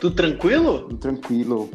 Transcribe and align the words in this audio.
Tudo 0.00 0.14
tranquilo? 0.14 0.80
Tudo 0.82 0.96
tranquilo. 0.96 1.70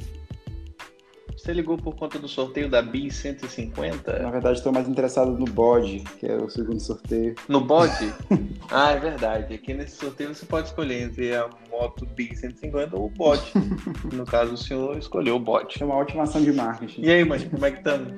Você 1.41 1.53
ligou 1.53 1.75
por 1.75 1.95
conta 1.95 2.19
do 2.19 2.27
sorteio 2.27 2.69
da 2.69 2.83
BI 2.83 3.09
150? 3.09 4.19
Na 4.19 4.29
verdade, 4.29 4.59
estou 4.59 4.71
mais 4.71 4.87
interessado 4.87 5.31
no 5.31 5.45
bode, 5.45 6.03
que 6.19 6.27
é 6.27 6.35
o 6.35 6.47
segundo 6.47 6.79
sorteio. 6.79 7.33
No 7.47 7.61
bode? 7.61 8.13
ah, 8.69 8.91
é 8.91 8.99
verdade. 8.99 9.55
Aqui 9.55 9.73
nesse 9.73 9.95
sorteio 9.95 10.35
você 10.35 10.45
pode 10.45 10.67
escolher 10.67 11.01
entre 11.01 11.33
a 11.33 11.49
moto 11.71 12.05
BI 12.05 12.35
150 12.35 12.95
ou 12.95 13.07
o 13.07 13.09
bode. 13.09 13.51
no 14.13 14.23
caso, 14.23 14.53
o 14.53 14.57
senhor 14.57 14.95
escolheu 14.99 15.37
o 15.37 15.39
bode. 15.39 15.81
É 15.81 15.85
uma 15.85 15.95
ótima 15.95 16.23
ação 16.23 16.43
de 16.43 16.51
marketing. 16.51 17.01
E 17.01 17.09
aí, 17.09 17.25
mas 17.25 17.43
como 17.43 17.65
é 17.65 17.71
que 17.71 17.79
estamos? 17.79 18.13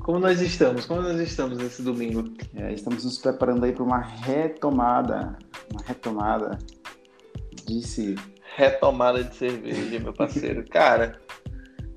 Como 0.00 0.18
nós 0.18 0.40
estamos? 0.40 0.86
Como 0.86 1.02
nós 1.02 1.20
estamos 1.20 1.58
nesse 1.58 1.82
domingo? 1.82 2.32
É, 2.54 2.72
estamos 2.72 3.04
nos 3.04 3.18
preparando 3.18 3.62
aí 3.66 3.72
para 3.72 3.84
uma 3.84 4.00
retomada. 4.00 5.36
Uma 5.70 5.82
retomada. 5.84 6.58
Disse. 7.66 8.14
Retomada 8.58 9.22
de 9.22 9.36
cerveja, 9.36 10.00
meu 10.00 10.12
parceiro. 10.12 10.64
Cara, 10.68 11.20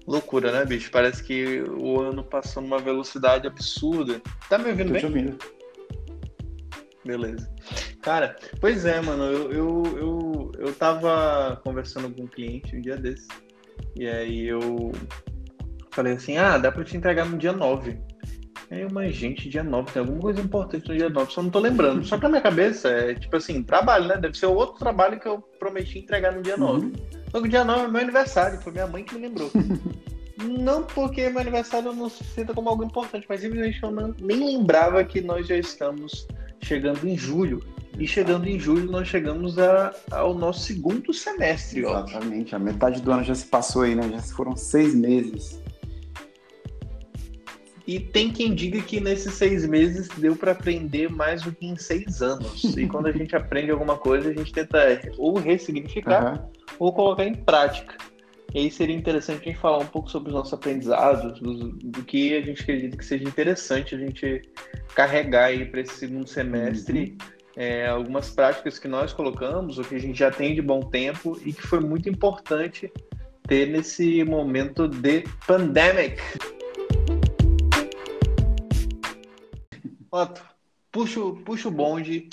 loucura, 0.05 0.51
né, 0.51 0.63
bicho? 0.63 0.91
Parece 0.91 1.23
que 1.23 1.59
o 1.61 1.99
ano 1.99 2.23
passou 2.23 2.61
numa 2.61 2.77
velocidade 2.77 3.47
absurda. 3.47 4.21
Tá 4.47 4.59
me 4.59 4.69
ouvindo 4.69 4.89
Tô 4.89 4.93
bem? 4.93 4.99
te 4.99 5.05
ouvindo. 5.07 5.37
Beleza. 7.03 7.51
Cara, 8.03 8.35
pois 8.59 8.85
é, 8.85 9.01
mano, 9.01 9.23
eu, 9.23 9.51
eu, 9.51 9.83
eu, 9.97 10.51
eu 10.59 10.75
tava 10.75 11.59
conversando 11.63 12.13
com 12.13 12.25
um 12.25 12.27
cliente 12.27 12.75
um 12.75 12.81
dia 12.81 12.95
desse. 12.95 13.27
E 13.95 14.07
aí 14.07 14.45
eu 14.45 14.91
falei 15.89 16.13
assim, 16.13 16.37
ah, 16.37 16.59
dá 16.59 16.71
pra 16.71 16.83
te 16.83 16.95
entregar 16.95 17.25
no 17.25 17.39
dia 17.39 17.53
9. 17.53 17.99
Aí 18.71 18.81
eu, 18.81 18.89
mas 18.89 19.13
gente, 19.13 19.49
dia 19.49 19.63
9, 19.63 19.91
tem 19.91 19.99
alguma 19.99 20.19
coisa 20.21 20.39
importante 20.39 20.87
no 20.87 20.95
dia 20.95 21.09
9, 21.09 21.33
só 21.33 21.43
não 21.43 21.49
tô 21.49 21.59
lembrando. 21.59 22.05
Só 22.05 22.15
que 22.15 22.23
na 22.23 22.29
minha 22.29 22.41
cabeça 22.41 22.87
é 22.87 23.13
tipo 23.13 23.35
assim, 23.35 23.61
trabalho, 23.61 24.07
né? 24.07 24.15
Deve 24.15 24.37
ser 24.37 24.45
outro 24.45 24.79
trabalho 24.79 25.19
que 25.19 25.27
eu 25.27 25.39
prometi 25.59 25.99
entregar 25.99 26.31
no 26.31 26.41
dia 26.41 26.55
9. 26.55 26.85
Uhum. 26.85 26.93
Só 27.29 27.41
que 27.41 27.47
o 27.47 27.49
dia 27.49 27.65
9 27.65 27.83
é 27.83 27.87
meu 27.89 28.01
aniversário, 28.01 28.61
foi 28.61 28.71
minha 28.71 28.87
mãe 28.87 29.03
que 29.03 29.13
me 29.13 29.27
lembrou. 29.27 29.51
não 30.39 30.83
porque 30.83 31.29
meu 31.29 31.41
aniversário 31.41 31.89
eu 31.89 31.93
não 31.93 32.09
se 32.09 32.23
sinta 32.23 32.53
como 32.53 32.69
algo 32.69 32.85
importante, 32.85 33.25
mas 33.27 33.41
simplesmente 33.41 33.83
eu 33.83 33.91
não, 33.91 34.15
nem 34.21 34.57
lembrava 34.57 35.03
que 35.03 35.19
nós 35.19 35.45
já 35.45 35.57
estamos 35.57 36.25
chegando 36.61 37.05
em 37.05 37.17
julho. 37.17 37.61
E 37.99 38.07
chegando 38.07 38.47
em 38.47 38.57
julho, 38.57 38.89
nós 38.89 39.09
chegamos 39.09 39.59
a, 39.59 39.93
ao 40.11 40.33
nosso 40.33 40.61
segundo 40.61 41.13
semestre, 41.13 41.83
ó. 41.83 42.05
Exatamente. 42.05 42.55
A 42.55 42.59
metade 42.59 43.01
do 43.01 43.11
ano 43.11 43.23
já 43.23 43.35
se 43.35 43.45
passou 43.45 43.81
aí, 43.81 43.95
né? 43.95 44.09
Já 44.13 44.19
se 44.19 44.33
foram 44.33 44.55
seis 44.55 44.95
meses. 44.95 45.60
E 47.87 47.99
tem 47.99 48.31
quem 48.31 48.53
diga 48.53 48.81
que 48.81 48.99
nesses 48.99 49.33
seis 49.33 49.65
meses 49.65 50.07
deu 50.09 50.35
para 50.35 50.51
aprender 50.51 51.09
mais 51.09 51.41
do 51.41 51.51
que 51.51 51.65
em 51.65 51.75
seis 51.75 52.21
anos. 52.21 52.63
E 52.77 52.87
quando 52.87 53.07
a 53.07 53.11
gente 53.11 53.35
aprende 53.35 53.71
alguma 53.71 53.97
coisa, 53.97 54.29
a 54.29 54.33
gente 54.33 54.51
tenta 54.51 55.01
ou 55.17 55.37
ressignificar 55.37 56.23
Aham. 56.23 56.49
ou 56.79 56.93
colocar 56.93 57.25
em 57.25 57.33
prática. 57.33 57.95
E 58.53 58.59
aí 58.59 58.71
seria 58.71 58.95
interessante 58.95 59.41
a 59.41 59.51
gente 59.51 59.59
falar 59.59 59.77
um 59.77 59.85
pouco 59.85 60.09
sobre 60.09 60.29
os 60.29 60.35
nossos 60.35 60.53
aprendizados, 60.53 61.39
do, 61.39 61.69
do 61.69 62.03
que 62.03 62.35
a 62.35 62.41
gente 62.41 62.61
acredita 62.61 62.97
que 62.97 63.05
seja 63.05 63.23
interessante 63.23 63.95
a 63.95 63.97
gente 63.97 64.41
carregar 64.93 65.45
aí 65.45 65.65
para 65.65 65.81
esse 65.81 65.93
segundo 65.93 66.27
semestre 66.27 67.17
é, 67.55 67.87
algumas 67.87 68.29
práticas 68.29 68.79
que 68.79 68.87
nós 68.87 69.13
colocamos, 69.13 69.77
ou 69.77 69.83
que 69.83 69.95
a 69.95 69.99
gente 69.99 70.17
já 70.17 70.31
tem 70.31 70.55
de 70.55 70.61
bom 70.61 70.81
tempo 70.81 71.39
e 71.45 71.53
que 71.53 71.61
foi 71.61 71.79
muito 71.79 72.09
importante 72.09 72.91
ter 73.47 73.67
nesse 73.67 74.23
momento 74.23 74.87
de 74.87 75.23
pandemic. 75.45 76.21
Otto, 80.11 80.43
puxa, 80.91 81.19
o- 81.21 81.35
puxa 81.37 81.67
o 81.69 81.71
bonde 81.71 82.29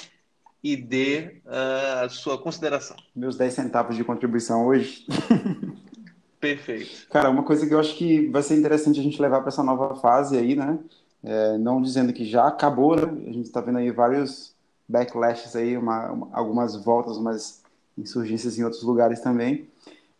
e 0.62 0.76
dê 0.76 1.36
ah, 1.46 2.02
a 2.04 2.08
sua 2.08 2.36
consideração. 2.36 2.96
Meus 3.14 3.36
10 3.36 3.54
centavos 3.54 3.96
de 3.96 4.04
contribuição 4.04 4.66
hoje. 4.66 5.06
Perfeito. 6.40 7.06
Cara, 7.10 7.30
uma 7.30 7.42
coisa 7.42 7.66
que 7.66 7.74
eu 7.74 7.80
acho 7.80 7.96
que 7.96 8.28
vai 8.28 8.42
ser 8.42 8.56
interessante 8.56 9.00
a 9.00 9.02
gente 9.02 9.20
levar 9.20 9.40
para 9.40 9.48
essa 9.48 9.62
nova 9.62 9.96
fase 9.96 10.36
aí, 10.36 10.54
né? 10.54 10.78
É, 11.22 11.58
não 11.58 11.82
dizendo 11.82 12.12
que 12.12 12.24
já 12.24 12.46
acabou, 12.46 12.94
né? 12.94 13.02
A 13.28 13.32
gente 13.32 13.46
está 13.46 13.60
vendo 13.60 13.78
aí 13.78 13.90
vários 13.90 14.54
backlashes 14.88 15.56
aí, 15.56 15.76
uma- 15.76 16.12
uma- 16.12 16.28
algumas 16.32 16.76
voltas, 16.76 17.16
umas 17.16 17.62
insurgências 17.96 18.56
em 18.58 18.62
outros 18.64 18.82
lugares 18.84 19.20
também. 19.20 19.68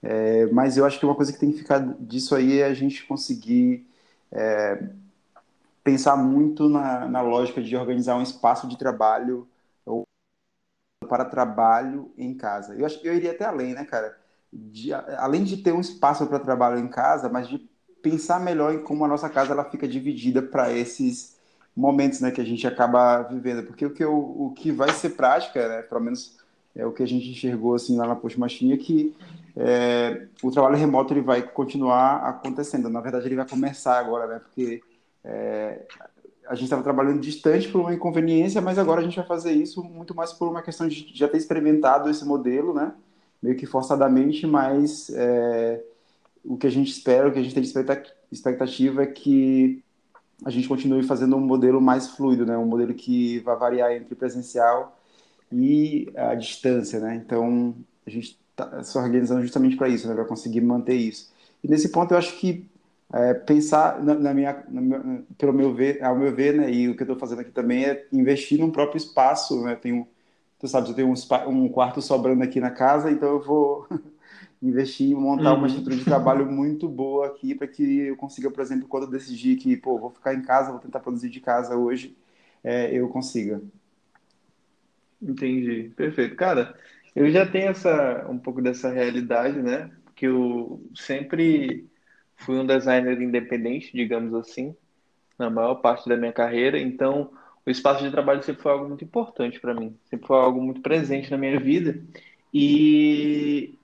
É, 0.03 0.47
mas 0.47 0.77
eu 0.77 0.85
acho 0.85 0.99
que 0.99 1.05
uma 1.07 1.15
coisa 1.15 1.33
que 1.33 1.39
tem 1.39 1.53
que 1.53 1.59
ficar 1.59 1.79
disso 2.01 2.35
aí 2.35 2.59
é 2.61 2.67
a 2.67 2.75
gente 2.75 3.05
conseguir 3.07 3.85
é, 4.31 4.83
pensar 5.89 6.17
muito 6.17 6.69
na, 6.69 7.07
na 7.09 7.23
lógica 7.23 7.63
de 7.63 7.75
organizar 7.77 8.17
um 8.17 8.23
espaço 8.23 8.69
de 8.69 8.77
trabalho 8.77 9.49
ou 9.87 10.05
para 11.09 11.25
trabalho 11.25 12.13
em 12.19 12.35
casa. 12.35 12.75
Eu 12.75 12.85
acho 12.85 13.01
que 13.01 13.09
eu 13.09 13.15
iria 13.15 13.31
até 13.31 13.45
além, 13.47 13.73
né, 13.73 13.85
cara? 13.85 14.15
de, 14.53 14.93
além 14.93 15.45
de 15.45 15.59
ter 15.59 15.73
um 15.73 15.81
espaço 15.81 16.27
para 16.27 16.39
trabalho 16.39 16.79
em 16.79 16.89
casa, 16.89 17.29
mas 17.29 17.49
de 17.49 17.59
pensar 18.03 18.41
melhor 18.41 18.75
em 18.75 18.83
como 18.83 19.05
a 19.05 19.09
nossa 19.09 19.29
casa 19.29 19.53
ela 19.53 19.65
fica 19.65 19.87
dividida 19.87 20.41
para 20.41 20.73
esses 20.73 21.37
momentos, 21.77 22.21
né, 22.21 22.31
que 22.31 22.41
a 22.41 22.45
gente 22.45 22.67
acaba 22.67 23.23
vivendo, 23.23 23.65
porque 23.65 23.87
o 23.87 23.91
que, 23.91 24.03
eu, 24.03 24.15
o 24.15 24.53
que 24.57 24.73
vai 24.73 24.91
ser 24.91 25.11
prática, 25.11 25.69
né, 25.69 25.83
pelo 25.83 26.01
menos 26.01 26.37
é 26.75 26.85
o 26.85 26.93
que 26.93 27.03
a 27.03 27.07
gente 27.07 27.31
enxergou 27.31 27.75
assim 27.75 27.97
lá 27.97 28.07
na 28.07 28.17
Post 28.17 28.39
Machine, 28.39 28.73
é 28.73 28.77
que 28.77 29.15
é, 29.57 30.27
o 30.43 30.51
trabalho 30.51 30.77
remoto 30.77 31.13
ele 31.13 31.21
vai 31.21 31.43
continuar 31.43 32.29
acontecendo. 32.29 32.89
Na 32.89 33.01
verdade, 33.01 33.27
ele 33.27 33.35
vai 33.35 33.49
começar 33.49 33.99
agora, 33.99 34.27
né, 34.27 34.41
porque 34.41 34.83
é, 35.25 35.87
a 36.49 36.55
gente 36.55 36.65
estava 36.65 36.83
trabalhando 36.83 37.21
distante 37.21 37.69
por 37.69 37.81
uma 37.81 37.95
inconveniência, 37.95 38.61
mas 38.61 38.79
agora 38.79 39.01
a 39.01 39.05
gente 39.05 39.17
vai 39.17 39.27
fazer 39.27 39.53
isso 39.53 39.83
muito 39.85 40.15
mais 40.15 40.33
por 40.33 40.49
uma 40.49 40.63
questão 40.63 40.89
de 40.89 41.11
já 41.15 41.29
ter 41.29 41.37
experimentado 41.37 42.09
esse 42.09 42.25
modelo, 42.25 42.73
né? 42.73 42.95
Meio 43.43 43.57
que 43.57 43.67
forçadamente, 43.67 44.47
mas 44.47 45.11
é, 45.11 45.83
o 46.45 46.57
que 46.57 46.67
a 46.67 46.71
gente 46.71 46.91
espera, 46.91 47.29
o 47.29 47.33
que 47.33 47.39
a 47.39 47.43
gente 47.43 47.55
tem 47.55 47.63
de 47.63 47.69
expecta- 47.69 48.15
expectativa 48.33 49.03
é 49.03 49.07
que 49.07 49.83
a 50.45 50.51
gente 50.51 50.69
continue 50.69 51.03
fazendo 51.03 51.37
um 51.37 51.41
modelo 51.41 51.81
mais 51.81 52.09
fluido, 52.09 52.47
né? 52.47 52.57
Um 52.57 52.67
modelo 52.67 52.95
que 52.95 53.41
vai 53.41 53.57
variar 53.57 53.93
entre 53.93 54.15
presencial 54.15 54.99
e 55.53 56.11
a 56.17 56.35
distância, 56.35 56.99
né? 56.99 57.15
Então 57.17 57.75
a 58.07 58.11
gente 58.11 58.39
está 58.51 58.83
se 58.83 58.97
organizando 58.97 59.43
justamente 59.43 59.77
para 59.77 59.89
isso, 59.89 60.09
né? 60.09 60.15
Para 60.15 60.25
conseguir 60.25 60.63
manter 60.63 60.95
isso. 60.95 61.31
E 61.63 61.69
nesse 61.69 61.91
ponto 61.91 62.13
eu 62.15 62.19
acho 62.19 62.39
que 62.39 62.65
é, 63.13 63.35
pensar 63.35 64.03
na, 64.03 64.15
na 64.15 64.35
minha, 64.35 64.65
na 64.69 65.23
pelo 65.39 65.53
meu 65.53 65.75
ver, 65.75 66.03
ao 66.05 66.17
meu 66.17 66.35
ver, 66.35 66.55
né? 66.55 66.71
E 66.73 66.89
o 66.89 66.97
que 66.97 67.03
eu 67.03 67.05
estou 67.07 67.19
fazendo 67.19 67.41
aqui 67.41 67.51
também 67.51 67.85
é 67.85 68.07
investir 68.13 68.59
num 68.61 68.71
próprio 68.71 68.99
espaço, 68.99 69.63
né? 69.65 69.77
Tenho, 69.77 70.07
tu 70.59 70.69
sabes, 70.69 70.91
eu 70.91 70.97
tenho 70.97 71.09
um, 71.11 71.17
spa- 71.17 71.47
um 71.47 71.69
quarto 71.69 72.03
sobrando 72.03 72.43
aqui 72.45 72.61
na 72.61 72.71
casa, 72.71 73.11
então 73.11 73.29
eu 73.31 73.41
vou 73.43 73.87
investir 74.63 75.11
em 75.11 75.15
montar 75.15 75.55
uma 75.55 75.67
Uhum. 75.67 75.69
estrutura 75.69 75.97
de 75.97 76.05
trabalho 76.07 76.47
muito 76.51 76.89
boa 76.89 77.27
aqui 77.29 77.55
para 77.55 77.67
que 77.69 77.83
eu 78.01 78.17
consiga, 78.17 78.51
por 78.51 78.61
exemplo, 78.63 78.89
quando 78.89 79.05
eu 79.05 79.11
decidir 79.11 79.57
que, 79.57 79.77
pô, 79.77 79.99
vou 79.99 80.11
ficar 80.11 80.35
em 80.35 80.43
casa, 80.43 80.71
vou 80.73 80.81
tentar 80.81 81.01
produzir 81.01 81.31
de 81.31 81.41
casa 81.41 81.77
hoje, 81.77 82.17
é, 82.65 82.93
eu 82.95 83.09
consiga. 83.09 83.63
Entendi, 85.21 85.91
perfeito. 85.97 86.37
Cara, 86.37 86.79
eu 87.15 87.29
já 87.31 87.45
tenho 87.51 87.69
essa, 87.71 88.27
um 88.31 88.39
pouco 88.39 88.63
dessa 88.63 88.91
realidade, 88.93 89.61
né? 89.61 89.89
Porque 90.05 90.27
eu 90.27 90.89
sempre 90.95 91.89
fui 92.39 92.59
um 92.59 92.67
designer 92.67 93.21
independente, 93.21 93.93
digamos 93.93 94.35
assim, 94.35 94.75
na 95.39 95.51
maior 95.51 95.77
parte 95.77 96.09
da 96.09 96.17
minha 96.17 96.33
carreira, 96.33 96.79
então 96.79 97.31
o 97.67 97.71
espaço 97.71 98.03
de 98.03 98.11
trabalho 98.11 98.43
sempre 98.43 98.63
foi 98.63 98.73
algo 98.73 98.89
muito 98.89 99.05
importante 99.05 99.61
para 99.61 99.75
mim, 99.75 99.95
sempre 100.05 100.27
foi 100.27 100.37
algo 100.39 100.61
muito 100.61 100.81
presente 100.81 101.31
na 101.31 101.37
minha 101.37 101.61
vida. 101.61 102.01
E 102.53 103.75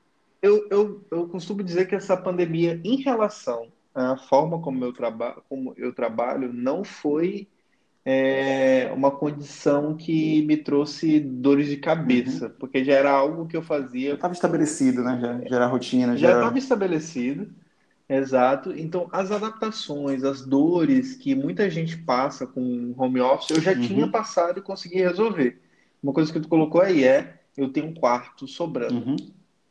eu, 0.41 0.67
eu, 0.71 1.05
eu 1.11 1.29
costumo 1.29 1.63
dizer 1.63 1.87
que 1.87 1.95
essa 1.95 2.17
pandemia, 2.17 2.81
em 2.85 2.97
relação 2.97 3.69
à 3.95 4.17
forma 4.17 4.61
como 4.61 4.85
eu, 4.85 4.93
traba 4.93 5.43
como 5.49 5.75
eu 5.77 5.93
trabalho, 5.93 6.53
não 6.53 6.85
foi 6.85 7.47
é, 8.05 8.91
uma 8.95 9.11
condição 9.11 9.97
que 9.97 10.43
me 10.43 10.57
trouxe 10.57 11.21
dores 11.21 11.69
de 11.69 11.77
cabeça, 11.79 12.51
porque 12.51 12.85
já 12.85 12.95
era 12.95 13.11
algo 13.11 13.47
que 13.47 13.57
eu 13.57 13.63
Já 13.63 13.69
fazia, 13.69 14.15
estava 14.15 14.35
estabelecido, 14.35 15.03
né? 15.03 15.19
Já, 15.21 15.49
já 15.49 15.57
era 15.57 15.67
rotina, 15.67 16.17
já 16.17 16.29
já 16.29 16.35
estava 16.35 16.59
estabelecido, 16.59 17.51
exato. 18.09 18.73
Então, 18.77 19.09
as 19.13 19.31
adaptações, 19.31 20.25
as 20.25 20.45
dores 20.45 21.15
que 21.17 21.35
muita 21.35 21.69
gente 21.71 21.97
passa 21.99 22.47
com 22.47 22.95
home 22.97 23.21
office, 23.21 23.51
eu 23.51 23.61
já 23.61 23.73
Uhum. 23.73 23.81
tinha 23.81 24.09
passado 24.11 24.59
e 24.59 24.63
consegui 24.63 24.97
resolver. 24.99 25.61
Uma 26.03 26.13
coisa 26.13 26.33
que 26.33 26.41
tu 26.41 26.49
colocou 26.49 26.81
aí 26.81 27.05
é, 27.05 27.41
eu 27.57 27.71
tenho 27.73 27.87
um 27.87 27.95
quarto 27.95 28.47
sobrando. 28.47 29.11
Uhum. 29.11 29.17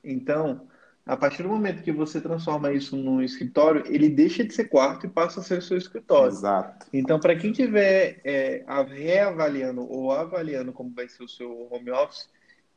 Então, 0.03 0.67
a 1.05 1.15
partir 1.17 1.43
do 1.43 1.49
momento 1.49 1.83
que 1.83 1.91
você 1.91 2.19
transforma 2.21 2.71
isso 2.71 2.95
num 2.95 3.21
escritório, 3.21 3.83
ele 3.87 4.09
deixa 4.09 4.43
de 4.43 4.53
ser 4.53 4.65
quarto 4.65 5.05
e 5.05 5.09
passa 5.09 5.39
a 5.41 5.43
ser 5.43 5.61
seu 5.61 5.77
escritório. 5.77 6.29
Exato. 6.31 6.87
Então, 6.93 7.19
para 7.19 7.35
quem 7.35 7.51
estiver 7.51 8.19
é, 8.23 8.63
reavaliando 8.87 9.81
ou 9.89 10.11
avaliando 10.11 10.71
como 10.73 10.91
vai 10.93 11.07
ser 11.07 11.23
o 11.23 11.29
seu 11.29 11.67
home 11.71 11.91
office, 11.91 12.27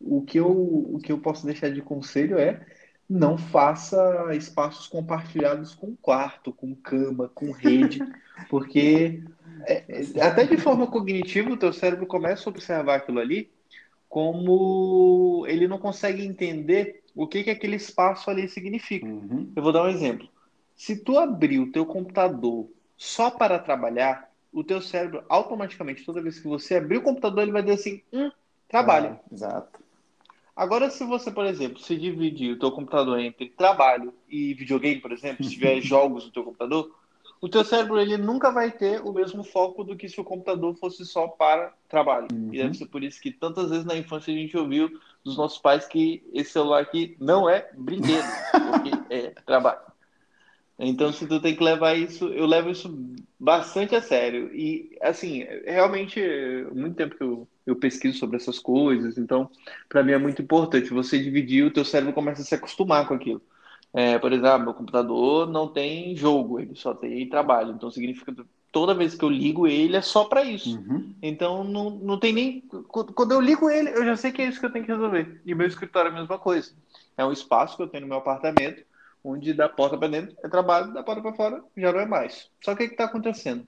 o 0.00 0.22
que 0.22 0.38
eu, 0.38 0.50
o 0.50 0.98
que 1.02 1.10
eu 1.12 1.18
posso 1.18 1.46
deixar 1.46 1.70
de 1.70 1.80
conselho 1.80 2.38
é 2.38 2.60
não 3.08 3.38
faça 3.38 4.34
espaços 4.34 4.86
compartilhados 4.86 5.74
com 5.74 5.94
quarto, 5.96 6.52
com 6.52 6.74
cama, 6.74 7.30
com 7.34 7.52
rede, 7.52 8.00
porque 8.50 9.22
é, 9.62 9.84
é, 9.88 10.22
até 10.22 10.44
de 10.44 10.56
forma 10.56 10.86
cognitiva 10.86 11.50
o 11.50 11.56
teu 11.56 11.72
cérebro 11.72 12.06
começa 12.06 12.48
a 12.48 12.50
observar 12.50 12.96
aquilo 12.96 13.20
ali 13.20 13.50
como 14.08 15.44
ele 15.48 15.66
não 15.68 15.78
consegue 15.78 16.24
entender 16.24 17.02
o 17.14 17.26
que, 17.26 17.44
que 17.44 17.50
aquele 17.50 17.76
espaço 17.76 18.30
ali 18.30 18.48
significa. 18.48 19.06
Uhum. 19.06 19.50
Eu 19.54 19.62
vou 19.62 19.72
dar 19.72 19.82
um 19.84 19.88
exemplo. 19.88 20.28
Se 20.76 20.96
tu 20.96 21.18
abrir 21.18 21.58
o 21.58 21.72
teu 21.72 21.84
computador 21.86 22.68
só 22.96 23.30
para 23.30 23.58
trabalhar, 23.58 24.30
o 24.52 24.62
teu 24.62 24.80
cérebro 24.80 25.24
automaticamente, 25.28 26.04
toda 26.04 26.22
vez 26.22 26.38
que 26.38 26.46
você 26.46 26.76
abrir 26.76 26.98
o 26.98 27.02
computador, 27.02 27.42
ele 27.42 27.52
vai 27.52 27.62
dizer 27.62 27.74
assim, 27.74 28.02
hum, 28.12 28.30
trabalho. 28.68 29.18
É, 29.30 29.34
exato. 29.34 29.80
Agora, 30.56 30.88
se 30.88 31.04
você, 31.04 31.30
por 31.30 31.44
exemplo, 31.44 31.78
se 31.78 31.94
dividir 31.96 32.52
o 32.52 32.58
teu 32.58 32.72
computador 32.72 33.20
entre 33.20 33.50
trabalho 33.50 34.14
e 34.26 34.54
videogame, 34.54 35.02
por 35.02 35.12
exemplo, 35.12 35.44
se 35.44 35.50
tiver 35.50 35.78
jogos 35.84 36.24
no 36.24 36.32
teu 36.32 36.42
computador, 36.42 36.90
o 37.42 37.48
teu 37.48 37.62
cérebro 37.62 38.00
ele 38.00 38.16
nunca 38.16 38.50
vai 38.50 38.70
ter 38.70 39.02
o 39.02 39.12
mesmo 39.12 39.44
foco 39.44 39.84
do 39.84 39.94
que 39.94 40.08
se 40.08 40.18
o 40.18 40.24
computador 40.24 40.74
fosse 40.76 41.04
só 41.04 41.28
para 41.28 41.74
trabalho. 41.86 42.28
Uhum. 42.32 42.48
E 42.54 42.56
deve 42.56 42.74
ser 42.74 42.86
por 42.86 43.04
isso 43.04 43.20
que 43.20 43.30
tantas 43.30 43.68
vezes 43.68 43.84
na 43.84 43.96
infância 43.96 44.32
a 44.32 44.36
gente 44.36 44.56
ouviu 44.56 44.98
dos 45.22 45.36
nossos 45.36 45.58
pais 45.58 45.86
que 45.86 46.24
esse 46.32 46.52
celular 46.52 46.80
aqui 46.80 47.14
não 47.20 47.50
é 47.50 47.68
brinquedo, 47.76 48.24
porque 48.72 49.14
é 49.14 49.30
trabalho. 49.44 49.80
Então, 50.78 51.12
se 51.12 51.26
tu 51.26 51.40
tem 51.40 51.56
que 51.56 51.64
levar 51.64 51.94
isso, 51.94 52.28
eu 52.28 52.46
levo 52.46 52.70
isso 52.70 52.94
bastante 53.38 53.94
a 53.94 54.02
sério. 54.02 54.54
E, 54.54 54.96
assim, 55.00 55.46
realmente, 55.64 56.20
muito 56.72 56.96
tempo 56.96 57.16
que 57.16 57.22
eu, 57.22 57.48
eu 57.66 57.76
pesquiso 57.76 58.18
sobre 58.18 58.36
essas 58.36 58.58
coisas, 58.58 59.16
então, 59.16 59.50
para 59.88 60.02
mim 60.02 60.12
é 60.12 60.18
muito 60.18 60.42
importante 60.42 60.92
você 60.92 61.18
dividir, 61.18 61.64
o 61.64 61.72
teu 61.72 61.84
cérebro 61.84 62.12
começa 62.12 62.42
a 62.42 62.44
se 62.44 62.54
acostumar 62.54 63.08
com 63.08 63.14
aquilo. 63.14 63.40
É, 63.96 64.18
por 64.18 64.30
exemplo, 64.30 64.64
meu 64.64 64.74
computador 64.74 65.48
não 65.48 65.68
tem 65.68 66.14
jogo, 66.14 66.60
ele 66.60 66.74
só 66.74 66.92
tem 66.92 67.26
trabalho. 67.30 67.72
Então 67.72 67.90
significa 67.90 68.30
que 68.30 68.44
toda 68.70 68.92
vez 68.94 69.14
que 69.14 69.24
eu 69.24 69.30
ligo 69.30 69.66
ele 69.66 69.96
é 69.96 70.02
só 70.02 70.26
para 70.26 70.44
isso. 70.44 70.76
Uhum. 70.76 71.14
Então 71.22 71.64
não, 71.64 71.88
não 71.90 72.18
tem 72.18 72.30
nem. 72.30 72.60
Quando 72.88 73.32
eu 73.32 73.40
ligo 73.40 73.70
ele, 73.70 73.88
eu 73.88 74.04
já 74.04 74.14
sei 74.14 74.32
que 74.32 74.42
é 74.42 74.48
isso 74.48 74.60
que 74.60 74.66
eu 74.66 74.72
tenho 74.72 74.84
que 74.84 74.92
resolver. 74.92 75.40
E 75.46 75.54
meu 75.54 75.66
escritório 75.66 76.10
é 76.10 76.12
a 76.12 76.20
mesma 76.20 76.38
coisa. 76.38 76.72
É 77.16 77.24
um 77.24 77.32
espaço 77.32 77.74
que 77.74 77.82
eu 77.82 77.88
tenho 77.88 78.02
no 78.02 78.08
meu 78.08 78.18
apartamento, 78.18 78.84
onde 79.26 79.52
da 79.52 79.68
porta 79.68 79.98
para 79.98 80.08
dentro 80.08 80.36
é 80.44 80.48
trabalho, 80.48 80.92
da 80.92 81.02
porta 81.02 81.20
para 81.22 81.32
fora 81.34 81.62
já 81.76 81.92
não 81.92 82.00
é 82.00 82.06
mais. 82.06 82.50
Só 82.64 82.74
que 82.74 82.84
o 82.84 82.86
que 82.88 82.94
está 82.94 83.04
acontecendo? 83.04 83.66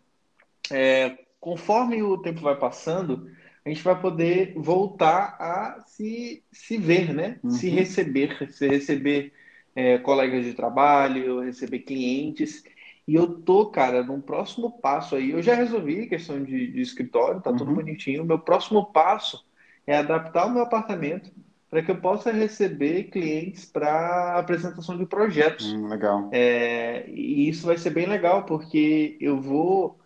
É, 0.70 1.18
conforme 1.40 2.02
o 2.02 2.18
tempo 2.18 2.40
vai 2.40 2.56
passando, 2.56 3.30
a 3.64 3.68
gente 3.68 3.82
vai 3.82 4.00
poder 4.00 4.54
voltar 4.56 5.36
a 5.40 5.80
se, 5.86 6.42
se 6.52 6.76
ver, 6.78 7.12
né? 7.14 7.38
Uhum. 7.42 7.50
Se 7.50 7.68
receber, 7.68 8.50
se 8.52 8.68
receber 8.68 9.32
é, 9.74 9.98
colegas 9.98 10.44
de 10.44 10.54
trabalho, 10.54 11.40
receber 11.40 11.80
clientes. 11.80 12.62
E 13.06 13.14
eu 13.14 13.26
tô, 13.40 13.66
cara, 13.66 14.02
num 14.02 14.20
próximo 14.20 14.78
passo 14.80 15.16
aí. 15.16 15.30
Eu 15.30 15.42
já 15.42 15.54
resolvi 15.54 16.02
a 16.02 16.08
questão 16.08 16.42
de, 16.42 16.72
de 16.72 16.80
escritório, 16.80 17.40
tá 17.40 17.50
Uhum. 17.50 17.56
tudo 17.56 17.72
bonitinho. 17.74 18.22
O 18.22 18.26
meu 18.26 18.38
próximo 18.38 18.92
passo 18.92 19.44
é 19.86 19.96
adaptar 19.96 20.46
o 20.46 20.50
meu 20.50 20.62
apartamento 20.62 21.30
para 21.70 21.82
que 21.82 21.90
eu 21.90 22.00
possa 22.00 22.32
receber 22.32 23.04
clientes 23.04 23.64
para 23.66 24.38
apresentação 24.38 24.96
de 24.96 25.06
projetos. 25.06 25.78
Hum, 25.78 25.88
legal. 25.88 26.24
É, 26.30 27.08
e 27.10 27.48
isso 27.48 27.66
vai 27.66 27.78
ser 27.78 27.90
bem 27.90 28.06
legal, 28.06 28.44
porque 28.46 29.16
eu 29.20 29.40
vou 29.40 29.98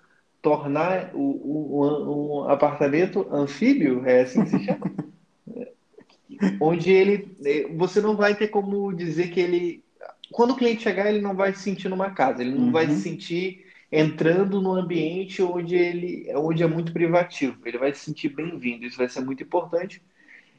tornar 0.42 1.14
o, 1.14 1.20
o- 1.20 2.42
um 2.44 2.50
apartamento 2.50 3.28
anfíbio, 3.34 4.06
é 4.06 4.22
assim 4.22 4.42
que 4.44 4.50
se 4.50 4.60
chama? 4.60 4.80
Onde 6.58 6.90
ele, 6.90 7.36
você 7.76 8.00
não 8.00 8.16
vai 8.16 8.34
ter 8.36 8.48
como 8.48 8.92
dizer 8.92 9.28
que 9.30 9.40
ele, 9.40 9.84
quando 10.30 10.52
o 10.52 10.56
cliente 10.56 10.82
chegar, 10.82 11.08
ele 11.08 11.20
não 11.20 11.34
vai 11.34 11.52
se 11.52 11.60
sentir 11.62 11.88
numa 11.88 12.10
casa, 12.12 12.42
ele 12.42 12.54
não 12.54 12.66
Uhum. 12.66 12.72
vai 12.72 12.88
se 12.88 13.00
sentir 13.02 13.64
entrando 13.90 14.60
num 14.62 14.72
ambiente 14.72 15.42
onde 15.42 15.74
ele, 15.76 16.32
onde 16.36 16.62
é 16.62 16.66
muito 16.66 16.92
privativo, 16.92 17.60
ele 17.66 17.78
vai 17.78 17.92
se 17.94 18.00
sentir 18.04 18.30
bem-vindo, 18.30 18.86
isso 18.86 18.96
vai 18.96 19.08
ser 19.08 19.20
muito 19.20 19.42
importante. 19.42 20.02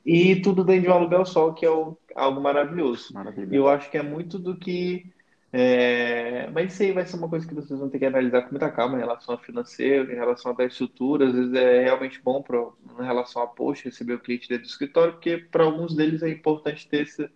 E 0.06 0.42
tudo 0.42 0.64
dentro 0.64 0.84
de 0.84 0.90
um 0.90 0.94
aluguel 0.94 1.26
só, 1.26 1.52
que 1.54 1.66
é 1.66 1.70
o- 1.70 1.98
algo 2.16 2.42
maravilhoso. 2.42 3.14
Maravilha. 3.14 3.56
Eu 3.56 3.68
acho 3.70 3.90
que 3.90 3.98
é 3.98 4.04
muito 4.04 4.38
do 4.38 4.58
que. 4.58 5.06
é, 5.52 6.50
Mas 6.52 6.74
isso 6.74 6.84
aí 6.84 6.92
vai 6.92 7.06
ser 7.06 7.16
uma 7.18 7.30
coisa 7.30 7.48
que 7.48 7.54
vocês 7.54 7.80
vão 7.80 7.90
ter 7.90 8.00
que 8.00 8.06
analisar 8.06 8.42
com 8.44 8.50
muita 8.52 8.70
calma 8.72 8.98
em 8.98 9.00
relação 9.02 9.36
ao 9.36 9.42
financeiro, 9.42 10.12
em 10.12 10.16
relação 10.16 10.56
à 10.58 10.64
estrutura. 10.66 11.28
Às 11.28 11.34
vezes 11.34 11.54
é 11.54 11.84
realmente 11.84 12.22
bom 12.22 12.42
pra... 12.42 12.60
em 13.00 13.04
relação 13.06 13.42
a 13.42 13.48
post, 13.48 13.86
receber 13.86 14.14
o 14.16 14.20
cliente 14.20 14.50
dentro 14.50 14.64
do 14.66 14.70
escritório, 14.70 15.14
porque 15.14 15.38
para 15.38 15.64
alguns 15.64 15.96
deles 15.96 16.22
é 16.24 16.30
importante 16.30 16.88
ter 16.88 17.04
esse, 17.04 17.30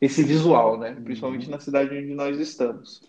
esse 0.00 0.22
visual, 0.24 0.78
né? 0.78 0.94
Principalmente 1.04 1.50
na 1.50 1.60
cidade 1.60 1.96
onde 1.96 2.14
nós 2.14 2.38
estamos. 2.38 3.02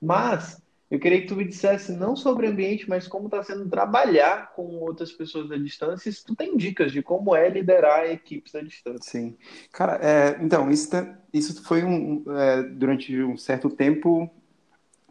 Mas 0.00 0.60
eu 0.90 0.98
queria 0.98 1.20
que 1.20 1.26
tu 1.26 1.36
me 1.36 1.44
dissesse 1.44 1.92
não 1.92 2.16
sobre 2.16 2.46
o 2.46 2.50
ambiente, 2.50 2.88
mas 2.88 3.06
como 3.06 3.26
está 3.26 3.42
sendo 3.42 3.68
trabalhar 3.68 4.52
com 4.54 4.78
outras 4.80 5.12
pessoas 5.12 5.50
à 5.50 5.58
distância. 5.58 6.10
Se 6.10 6.24
tu 6.24 6.34
tem 6.34 6.56
dicas 6.56 6.90
de 6.90 7.02
como 7.02 7.36
é 7.36 7.48
liderar 7.48 8.10
equipes 8.10 8.54
à 8.54 8.62
distância. 8.62 9.00
Sim. 9.02 9.36
Cara, 9.70 9.98
é, 10.02 10.38
então, 10.42 10.70
isso, 10.70 10.90
tá- 10.90 11.18
isso 11.32 11.62
foi 11.62 11.84
um, 11.84 12.24
é, 12.34 12.62
durante 12.62 13.22
um 13.22 13.36
certo 13.36 13.68
tempo 13.68 14.30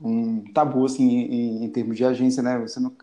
um 0.02 0.44
tabu, 0.54 0.86
assim, 0.86 1.08
em, 1.08 1.66
em 1.66 1.70
termos 1.70 1.98
de 1.98 2.06
agência, 2.06 2.42
né? 2.44 2.58
Você 2.60 2.80
não, 2.80 2.96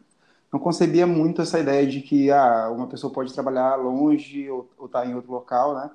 não 0.53 0.61
concebia 0.61 1.06
muito 1.06 1.43
essa 1.43 1.59
ideia 1.59 1.87
de 1.87 2.00
que 2.00 2.31
ah, 2.31 2.70
uma 2.70 2.87
pessoa 2.87 3.12
pode 3.12 3.32
trabalhar 3.32 3.77
longe 3.77 4.49
ou 4.50 4.69
estar 4.85 5.06
em 5.06 5.15
outro 5.15 5.32
local, 5.32 5.75
né? 5.75 5.91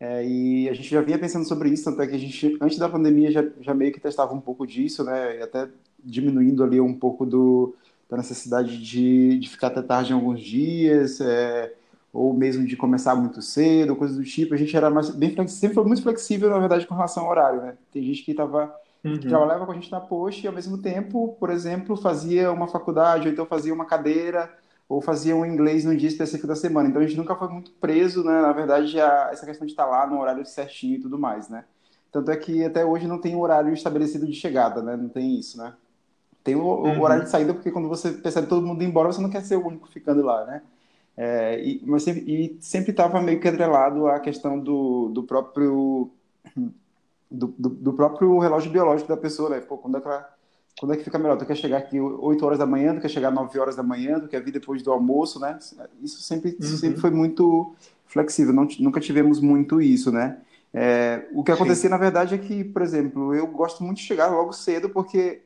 É, 0.00 0.26
e 0.26 0.68
a 0.68 0.74
gente 0.74 0.88
já 0.88 1.00
vinha 1.00 1.18
pensando 1.18 1.46
sobre 1.46 1.70
isso, 1.70 1.84
tanto 1.84 2.02
é 2.02 2.06
que 2.06 2.14
a 2.14 2.18
gente, 2.18 2.58
antes 2.60 2.78
da 2.78 2.88
pandemia, 2.88 3.30
já, 3.30 3.42
já 3.60 3.72
meio 3.72 3.92
que 3.92 4.00
testava 4.00 4.34
um 4.34 4.40
pouco 4.40 4.66
disso, 4.66 5.04
né? 5.04 5.38
E 5.38 5.42
até 5.42 5.68
diminuindo 6.04 6.62
ali 6.62 6.80
um 6.80 6.94
pouco 6.94 7.24
do, 7.24 7.74
da 8.08 8.16
necessidade 8.16 8.76
de, 8.82 9.38
de 9.38 9.48
ficar 9.48 9.68
até 9.68 9.82
tarde 9.82 10.12
em 10.12 10.14
alguns 10.14 10.40
dias, 10.40 11.20
é, 11.20 11.72
ou 12.12 12.32
mesmo 12.32 12.66
de 12.66 12.76
começar 12.76 13.14
muito 13.14 13.42
cedo, 13.42 13.96
coisas 13.96 14.16
do 14.16 14.24
tipo. 14.24 14.54
A 14.54 14.56
gente 14.56 14.76
era 14.76 14.90
mais, 14.90 15.10
bem 15.10 15.30
flexível, 15.30 15.60
sempre 15.60 15.74
foi 15.74 15.84
muito 15.84 16.02
flexível, 16.02 16.50
na 16.50 16.58
verdade, 16.58 16.86
com 16.86 16.94
relação 16.94 17.24
ao 17.24 17.30
horário, 17.30 17.60
né? 17.62 17.76
Tem 17.92 18.02
gente 18.02 18.22
que 18.22 18.30
estava 18.30 18.74
que 19.02 19.28
trabalhava 19.28 19.66
com 19.66 19.72
a 19.72 19.74
gente 19.74 19.90
na 19.90 20.00
Post 20.00 20.42
e, 20.42 20.48
ao 20.48 20.54
mesmo 20.54 20.78
tempo, 20.78 21.36
por 21.38 21.50
exemplo, 21.50 21.94
fazia 21.94 22.50
uma 22.50 22.66
faculdade, 22.66 23.26
ou 23.26 23.32
então 23.32 23.44
fazia 23.44 23.74
uma 23.74 23.84
cadeira, 23.84 24.50
ou 24.88 25.02
fazia 25.02 25.36
um 25.36 25.44
inglês 25.44 25.84
num 25.84 25.94
dia 25.94 26.08
específico 26.08 26.46
da 26.46 26.56
semana. 26.56 26.88
Então, 26.88 27.02
a 27.02 27.06
gente 27.06 27.18
nunca 27.18 27.36
foi 27.36 27.48
muito 27.48 27.70
preso, 27.72 28.24
né, 28.24 28.40
na 28.40 28.52
verdade, 28.52 28.98
a 28.98 29.28
essa 29.30 29.44
questão 29.44 29.66
de 29.66 29.72
estar 29.72 29.84
lá 29.84 30.06
no 30.06 30.18
horário 30.20 30.44
certinho 30.46 30.96
e 30.96 31.00
tudo 31.00 31.18
mais, 31.18 31.50
né? 31.50 31.64
Tanto 32.10 32.30
é 32.30 32.36
que 32.36 32.64
até 32.64 32.84
hoje 32.84 33.06
não 33.06 33.20
tem 33.20 33.34
um 33.34 33.40
horário 33.40 33.74
estabelecido 33.74 34.26
de 34.26 34.32
chegada, 34.32 34.82
né? 34.82 34.96
Não 34.96 35.08
tem 35.08 35.38
isso, 35.38 35.58
né? 35.58 35.74
Tem 36.44 36.54
o, 36.56 36.62
o 36.62 36.98
Uhum. 36.98 37.00
horário 37.02 37.24
de 37.24 37.30
saída, 37.30 37.54
porque 37.54 37.70
quando 37.72 37.88
você 37.88 38.12
percebe 38.12 38.48
todo 38.48 38.66
mundo 38.66 38.84
embora, 38.84 39.12
você 39.12 39.22
não 39.22 39.30
quer 39.30 39.42
ser 39.44 39.56
o 39.56 39.66
único 39.66 39.88
ficando 39.88 40.22
lá, 40.24 40.44
né? 40.46 40.62
É, 41.16 41.60
e, 41.64 41.82
mas 41.86 42.02
sempre, 42.04 42.22
e 42.28 42.58
sempre 42.62 42.90
estava 42.92 43.20
meio 43.22 43.40
que 43.40 43.48
atrelado 43.48 44.06
à 44.08 44.20
questão 44.20 44.58
do, 44.58 45.10
do 45.10 45.22
próprio 45.24 46.10
do, 47.30 47.48
do, 47.58 47.68
do 47.68 47.92
próprio 47.92 48.38
relógio 48.38 48.70
biológico 48.70 49.08
da 49.08 49.16
pessoa, 49.16 49.50
né? 49.50 49.60
Pô, 49.60 49.76
quando 49.78 49.96
é 49.98 50.00
que, 50.00 50.06
ela- 50.06 50.28
quando 50.78 50.94
é 50.94 50.96
que 50.96 51.04
fica 51.04 51.18
melhor? 51.18 51.36
Tu 51.36 51.46
quer 51.46 51.56
chegar 51.56 51.78
aqui 51.78 52.00
8 52.00 52.44
horas 52.44 52.58
da 52.58 52.66
manhã, 52.66 52.94
tu 52.94 53.00
quer 53.00 53.08
chegar 53.08 53.30
9 53.30 53.58
horas 53.58 53.76
da 53.76 53.82
manhã, 53.82 54.20
tu 54.20 54.28
quer 54.28 54.42
vir 54.42 54.52
depois 54.52 54.82
do 54.82 54.92
almoço, 54.92 55.40
né? 55.40 55.58
Isso 56.02 56.22
sempre, 56.22 56.56
isso 56.58 56.72
Uhum. 56.72 56.78
sempre 56.78 57.00
foi 57.00 57.10
muito 57.10 57.74
flexível, 58.06 58.52
não, 58.52 58.66
nunca 58.78 59.00
tivemos 59.00 59.40
muito 59.40 59.80
isso, 59.80 60.12
né? 60.12 60.38
É, 60.72 61.28
o 61.32 61.42
que 61.44 61.52
acontecia, 61.52 61.88
na 61.88 61.96
verdade, 61.96 62.34
é 62.34 62.38
que, 62.38 62.64
por 62.64 62.82
exemplo, 62.82 63.34
eu 63.34 63.46
gosto 63.46 63.82
muito 63.82 63.98
de 63.98 64.02
chegar 64.04 64.28
logo 64.28 64.52
cedo, 64.52 64.90
porque, 64.90 65.42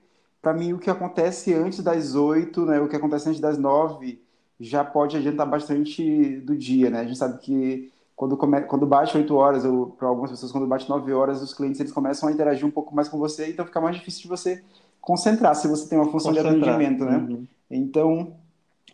para 0.48 0.54
mim, 0.56 0.72
o 0.72 0.78
que 0.78 0.88
acontece 0.88 1.52
antes 1.52 1.82
das 1.82 2.14
8, 2.14 2.64
né? 2.64 2.80
O 2.80 2.88
que 2.88 2.96
acontece 2.96 3.28
antes 3.28 3.38
das 3.38 3.58
9 3.58 4.18
já 4.58 4.82
pode 4.82 5.14
adiantar 5.14 5.46
bastante 5.46 6.40
do 6.40 6.56
dia, 6.56 6.88
né? 6.88 7.00
A 7.00 7.04
gente 7.04 7.18
sabe 7.18 7.38
que 7.38 7.92
quando, 8.16 8.34
come, 8.34 8.62
quando 8.62 8.86
bate 8.86 9.14
8 9.14 9.34
horas, 9.34 9.66
ou 9.66 9.88
para 9.88 10.08
algumas 10.08 10.30
pessoas, 10.30 10.50
quando 10.50 10.66
bate 10.66 10.88
9 10.88 11.12
horas, 11.12 11.42
os 11.42 11.52
clientes 11.52 11.78
eles 11.80 11.92
começam 11.92 12.30
a 12.30 12.32
interagir 12.32 12.66
um 12.66 12.70
pouco 12.70 12.94
mais 12.94 13.10
com 13.10 13.18
você, 13.18 13.50
então 13.50 13.66
fica 13.66 13.78
mais 13.78 13.94
difícil 13.96 14.22
de 14.22 14.28
você 14.28 14.64
concentrar 15.02 15.54
se 15.54 15.68
você 15.68 15.86
tem 15.86 15.98
uma 15.98 16.10
função 16.10 16.32
de 16.32 16.38
Concentrar. 16.38 16.76
atendimento, 16.76 17.04
né? 17.04 17.18
Uhum. 17.18 17.46
Então, 17.70 18.32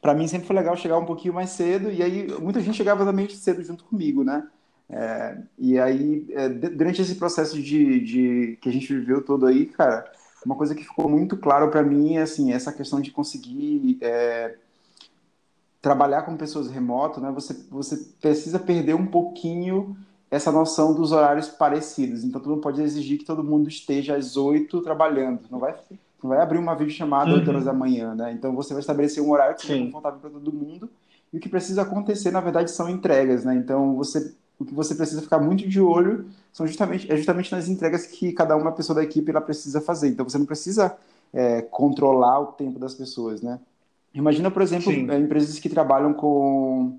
para 0.03 0.13
mim 0.13 0.27
sempre 0.27 0.49
foi 0.49 0.57
legal 0.57 0.77
chegar 0.77 0.99
um 0.99 1.07
pouquinho 1.07 1.35
mais 1.35 1.51
cedo, 1.51 1.89
e 1.89 2.03
aí 2.03 2.27
muita 2.41 2.61
gente 2.61 2.77
chegava 2.77 3.05
também 3.05 3.29
cedo 3.29 3.63
junto 3.63 3.85
comigo, 3.85 4.25
né? 4.25 4.45
É, 4.91 5.39
e 5.57 5.79
aí, 5.79 6.27
é, 6.31 6.49
de- 6.49 6.71
durante 6.71 7.01
esse 7.01 7.15
processo 7.15 7.63
de, 7.63 8.01
de 8.01 8.59
que 8.61 8.69
a 8.69 8.73
gente 8.73 8.93
viveu 8.93 9.25
todo 9.25 9.47
aí, 9.47 9.67
cara, 9.67 10.05
uma 10.45 10.57
coisa 10.57 10.75
que 10.75 10.85
ficou 10.85 11.09
muito 11.09 11.37
claro 11.37 11.71
para 11.71 11.83
mim 11.83 12.17
é 12.17 12.23
assim, 12.23 12.53
essa 12.53 12.73
questão 12.73 13.01
de 13.01 13.11
conseguir 13.11 13.99
é, 14.01 14.57
trabalhar 15.81 16.23
com 16.23 16.37
pessoas 16.37 16.71
remoto, 16.71 17.21
né? 17.21 17.31
Você, 17.33 17.55
você 17.71 17.97
precisa 18.21 18.59
perder 18.59 18.95
um 18.95 19.07
pouquinho 19.07 19.97
essa 20.31 20.51
noção 20.51 20.95
dos 20.95 21.13
horários 21.13 21.49
parecidos. 21.49 22.25
Então, 22.25 22.41
tu 22.41 22.49
não 22.49 22.61
pode 22.61 22.83
exigir 22.83 23.19
que 23.19 23.25
todo 23.25 23.45
mundo 23.45 23.69
esteja 23.69 24.17
às 24.17 24.37
oito 24.37 24.81
trabalhando. 24.81 25.41
Não 25.51 25.59
vai, 25.59 25.75
não 26.23 26.31
vai 26.31 26.41
abrir 26.41 26.59
uma 26.59 26.75
videochamada 26.75 27.27
às 27.27 27.33
Uhum. 27.35 27.39
8 27.41 27.49
horas 27.51 27.65
da 27.65 27.73
manhã, 27.73 28.15
né? 28.15 28.33
Então, 28.33 28.55
você 28.55 28.73
vai 28.73 28.81
estabelecer 28.81 29.23
um 29.23 29.31
horário 29.31 29.55
que 29.55 29.63
seja 29.63 29.75
Sim. 29.75 29.87
confortável 29.87 30.19
para 30.19 30.31
todo 30.31 30.53
mundo. 30.53 30.91
E 31.33 31.37
o 31.37 31.41
que 31.41 31.49
precisa 31.49 31.83
acontecer, 31.83 32.31
na 32.31 32.41
verdade, 32.41 32.71
são 32.71 32.89
entregas, 32.89 33.45
né? 33.45 33.55
Então, 33.55 33.95
você, 33.95 34.35
o 34.59 34.65
que 34.65 34.75
você 34.75 34.95
precisa 34.95 35.21
ficar 35.21 35.39
muito 35.39 35.69
de 35.69 35.81
olho 35.81 36.27
são 36.53 36.67
justamente, 36.67 37.11
é 37.11 37.17
justamente 37.17 37.51
nas 37.53 37.69
entregas 37.69 38.07
que 38.07 38.33
cada 38.33 38.57
uma 38.57 38.73
pessoa 38.73 38.97
da 38.97 39.03
equipe 39.03 39.31
ela 39.31 39.41
precisa 39.41 39.81
fazer. 39.81 40.09
Então, 40.09 40.29
você 40.29 40.39
não 40.39 40.47
precisa 40.47 40.97
é, 41.33 41.63
controlar 41.63 42.41
o 42.41 42.47
tempo 42.47 42.79
das 42.79 42.95
pessoas, 42.95 43.43
né? 43.43 43.59
Imagina, 44.15 44.51
por 44.51 44.63
exemplo, 44.63 44.93
Sim. 44.93 45.11
é, 45.11 45.19
empresas 45.19 45.59
que 45.59 45.69
trabalham 45.69 46.15
com, 46.15 46.99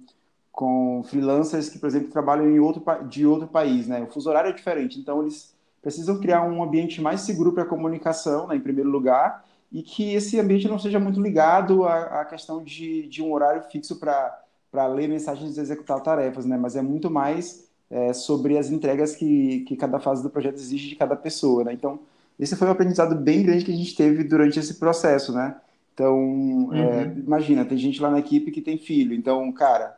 com 0.52 1.02
freelancers 1.06 1.70
que, 1.70 1.80
por 1.80 1.88
exemplo, 1.88 2.10
trabalham 2.10 2.50
em 2.50 2.60
outro, 2.60 2.84
de 3.08 3.26
outro 3.26 3.48
país, 3.48 3.88
né? 3.88 4.02
O 4.04 4.08
fuso 4.08 4.30
horário 4.30 4.50
é 4.50 4.54
diferente, 4.54 5.00
então 5.00 5.22
eles 5.22 5.56
precisam 5.82 6.20
criar 6.20 6.44
um 6.44 6.62
ambiente 6.64 7.00
mais 7.00 7.22
seguro 7.22 7.54
para 7.54 7.64
a 7.64 7.68
comunicação, 7.68 8.48
né, 8.48 8.56
em 8.56 8.60
primeiro 8.60 8.90
lugar, 8.90 9.46
e 9.72 9.84
que 9.84 10.14
esse 10.16 10.40
ambiente 10.40 10.68
não 10.68 10.80
seja 10.80 11.00
muito 11.00 11.22
ligado 11.22 11.86
à, 11.86 12.22
à 12.22 12.26
questão 12.26 12.64
de, 12.64 13.08
de 13.08 13.22
um 13.22 13.32
horário 13.32 13.62
fixo 13.70 13.98
para 13.98 14.45
ler 14.88 15.08
mensagens 15.08 15.58
e 15.58 15.60
executar 15.62 16.02
tarefas, 16.02 16.46
né? 16.46 16.58
Mas 16.58 16.76
é 16.76 16.82
muito 16.82 17.10
mais 17.10 17.66
é, 17.90 18.12
sobre 18.14 18.58
as 18.58 18.70
entregas 18.70 19.16
que, 19.16 19.62
que 19.62 19.76
cada 19.76 20.00
fase 20.00 20.24
do 20.24 20.30
projeto 20.30 20.56
exige 20.56 20.90
de 20.90 20.96
cada 20.96 21.16
pessoa, 21.16 21.64
né? 21.64 21.74
Então, 21.74 22.00
esse 22.40 22.56
foi 22.56 22.68
um 22.68 22.72
aprendizado 22.72 23.16
bem 23.16 23.44
grande 23.44 23.64
que 23.64 23.72
a 23.72 23.76
gente 23.76 23.96
teve 23.96 24.24
durante 24.24 24.60
esse 24.60 24.74
processo, 24.76 25.32
né? 25.32 25.56
Então, 25.94 26.70
é, 26.74 26.82
uhum. 26.82 27.00
é, 27.00 27.14
imagina, 27.18 27.64
tem 27.64 27.78
gente 27.78 28.02
lá 28.02 28.12
na 28.12 28.20
equipe 28.20 28.52
que 28.52 28.62
tem 28.62 28.78
filho, 28.78 29.14
então, 29.14 29.50
cara, 29.54 29.96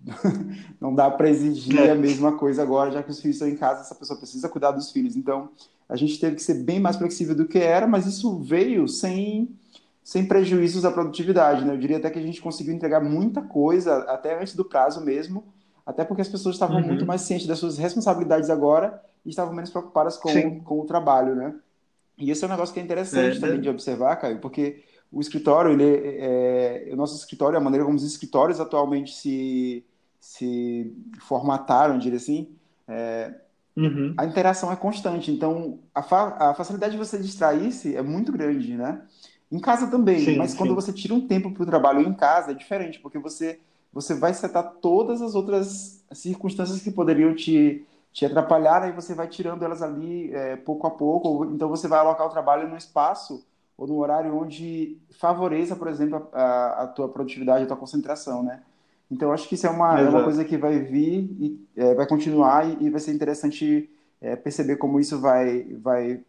não 0.80 0.94
dá 0.94 1.10
para 1.10 1.28
exigir 1.28 1.80
é. 1.80 1.90
a 1.90 1.94
mesma 1.94 2.32
coisa 2.38 2.62
agora, 2.62 2.92
já 2.92 3.02
que 3.02 3.10
os 3.10 3.20
filhos 3.20 3.36
estão 3.36 3.48
em 3.48 3.56
casa, 3.56 3.80
essa 3.80 3.94
pessoa 3.94 4.18
precisa 4.18 4.48
cuidar 4.48 4.70
dos 4.70 4.92
filhos. 4.92 5.16
Então, 5.16 5.50
a 5.88 5.96
gente 5.96 6.18
teve 6.18 6.36
que 6.36 6.42
ser 6.42 6.54
bem 6.54 6.80
mais 6.80 6.96
flexível 6.96 7.34
do 7.34 7.46
que 7.46 7.58
era, 7.58 7.86
mas 7.86 8.06
isso 8.06 8.38
veio 8.38 8.86
sem, 8.86 9.48
sem 10.02 10.26
prejuízos 10.26 10.84
à 10.84 10.90
produtividade. 10.90 11.64
Né? 11.64 11.74
Eu 11.74 11.78
diria 11.78 11.98
até 11.98 12.10
que 12.10 12.18
a 12.18 12.22
gente 12.22 12.40
conseguiu 12.40 12.74
entregar 12.74 13.00
muita 13.00 13.42
coisa, 13.42 13.98
até 14.04 14.40
antes 14.40 14.54
do 14.54 14.64
prazo 14.64 15.04
mesmo, 15.04 15.44
até 15.84 16.04
porque 16.04 16.22
as 16.22 16.28
pessoas 16.28 16.56
estavam 16.56 16.78
uhum. 16.78 16.86
muito 16.86 17.06
mais 17.06 17.22
cientes 17.22 17.46
das 17.46 17.58
suas 17.58 17.78
responsabilidades 17.78 18.50
agora 18.50 19.00
e 19.24 19.30
estavam 19.30 19.54
menos 19.54 19.70
preocupadas 19.70 20.16
com, 20.16 20.60
com 20.60 20.80
o 20.80 20.84
trabalho. 20.84 21.34
Né? 21.34 21.54
E 22.18 22.30
esse 22.30 22.44
é 22.44 22.46
um 22.46 22.50
negócio 22.50 22.72
que 22.74 22.80
é 22.80 22.82
interessante 22.82 23.38
é, 23.38 23.40
também 23.40 23.60
de 23.60 23.68
observar, 23.68 24.16
Caio, 24.16 24.40
porque 24.40 24.82
o 25.10 25.20
escritório, 25.20 25.72
ele 25.72 25.84
é, 25.84 26.88
é, 26.88 26.92
o 26.92 26.96
nosso 26.96 27.16
escritório, 27.16 27.58
a 27.58 27.60
maneira 27.60 27.84
como 27.84 27.96
os 27.96 28.04
escritórios 28.04 28.60
atualmente 28.60 29.14
se 29.14 29.84
se 30.22 30.96
formataram, 31.18 31.98
diria 31.98 32.16
assim, 32.16 32.48
é, 32.86 33.34
uhum. 33.76 34.14
a 34.16 34.24
interação 34.24 34.70
é 34.70 34.76
constante. 34.76 35.32
Então, 35.32 35.80
a, 35.92 36.00
fa 36.00 36.36
a 36.38 36.54
facilidade 36.54 36.92
de 36.92 36.98
você 36.98 37.18
distrair-se 37.18 37.96
é 37.96 38.02
muito 38.02 38.30
grande, 38.30 38.76
né? 38.76 39.02
Em 39.52 39.58
casa 39.58 39.86
também, 39.86 40.20
sim, 40.20 40.36
mas 40.36 40.52
sim. 40.52 40.56
quando 40.56 40.74
você 40.74 40.92
tira 40.92 41.12
um 41.12 41.20
tempo 41.20 41.50
para 41.50 41.62
o 41.62 41.66
trabalho 41.66 42.00
em 42.00 42.14
casa 42.14 42.52
é 42.52 42.54
diferente, 42.54 42.98
porque 42.98 43.18
você, 43.18 43.60
você 43.92 44.14
vai 44.14 44.32
setar 44.32 44.76
todas 44.80 45.20
as 45.20 45.34
outras 45.34 46.02
circunstâncias 46.10 46.80
que 46.80 46.90
poderiam 46.90 47.34
te, 47.34 47.84
te 48.12 48.24
atrapalhar, 48.24 48.82
aí 48.82 48.92
você 48.92 49.14
vai 49.14 49.28
tirando 49.28 49.62
elas 49.62 49.82
ali 49.82 50.32
é, 50.34 50.56
pouco 50.56 50.86
a 50.86 50.90
pouco, 50.90 51.44
então 51.44 51.68
você 51.68 51.86
vai 51.86 51.98
alocar 51.98 52.26
o 52.26 52.30
trabalho 52.30 52.66
num 52.66 52.78
espaço 52.78 53.44
ou 53.76 53.86
num 53.86 53.98
horário 53.98 54.34
onde 54.34 54.96
favoreça, 55.18 55.76
por 55.76 55.88
exemplo, 55.88 56.28
a, 56.32 56.84
a 56.84 56.86
tua 56.86 57.08
produtividade, 57.08 57.64
a 57.64 57.66
tua 57.66 57.76
concentração, 57.76 58.42
né? 58.42 58.62
Então, 59.10 59.30
acho 59.30 59.46
que 59.46 59.56
isso 59.56 59.66
é 59.66 59.70
uma, 59.70 60.00
é 60.00 60.08
uma 60.08 60.24
coisa 60.24 60.42
que 60.42 60.56
vai 60.56 60.78
vir 60.78 61.28
e 61.38 61.68
é, 61.76 61.94
vai 61.94 62.06
continuar 62.06 62.66
e, 62.66 62.86
e, 62.86 62.90
vai 62.90 62.98
ser 62.98 63.12
interessante 63.12 63.90
é, 64.22 64.34
perceber 64.34 64.76
como 64.76 64.98
isso 64.98 65.20
vai, 65.20 65.64
vai, 65.82 66.20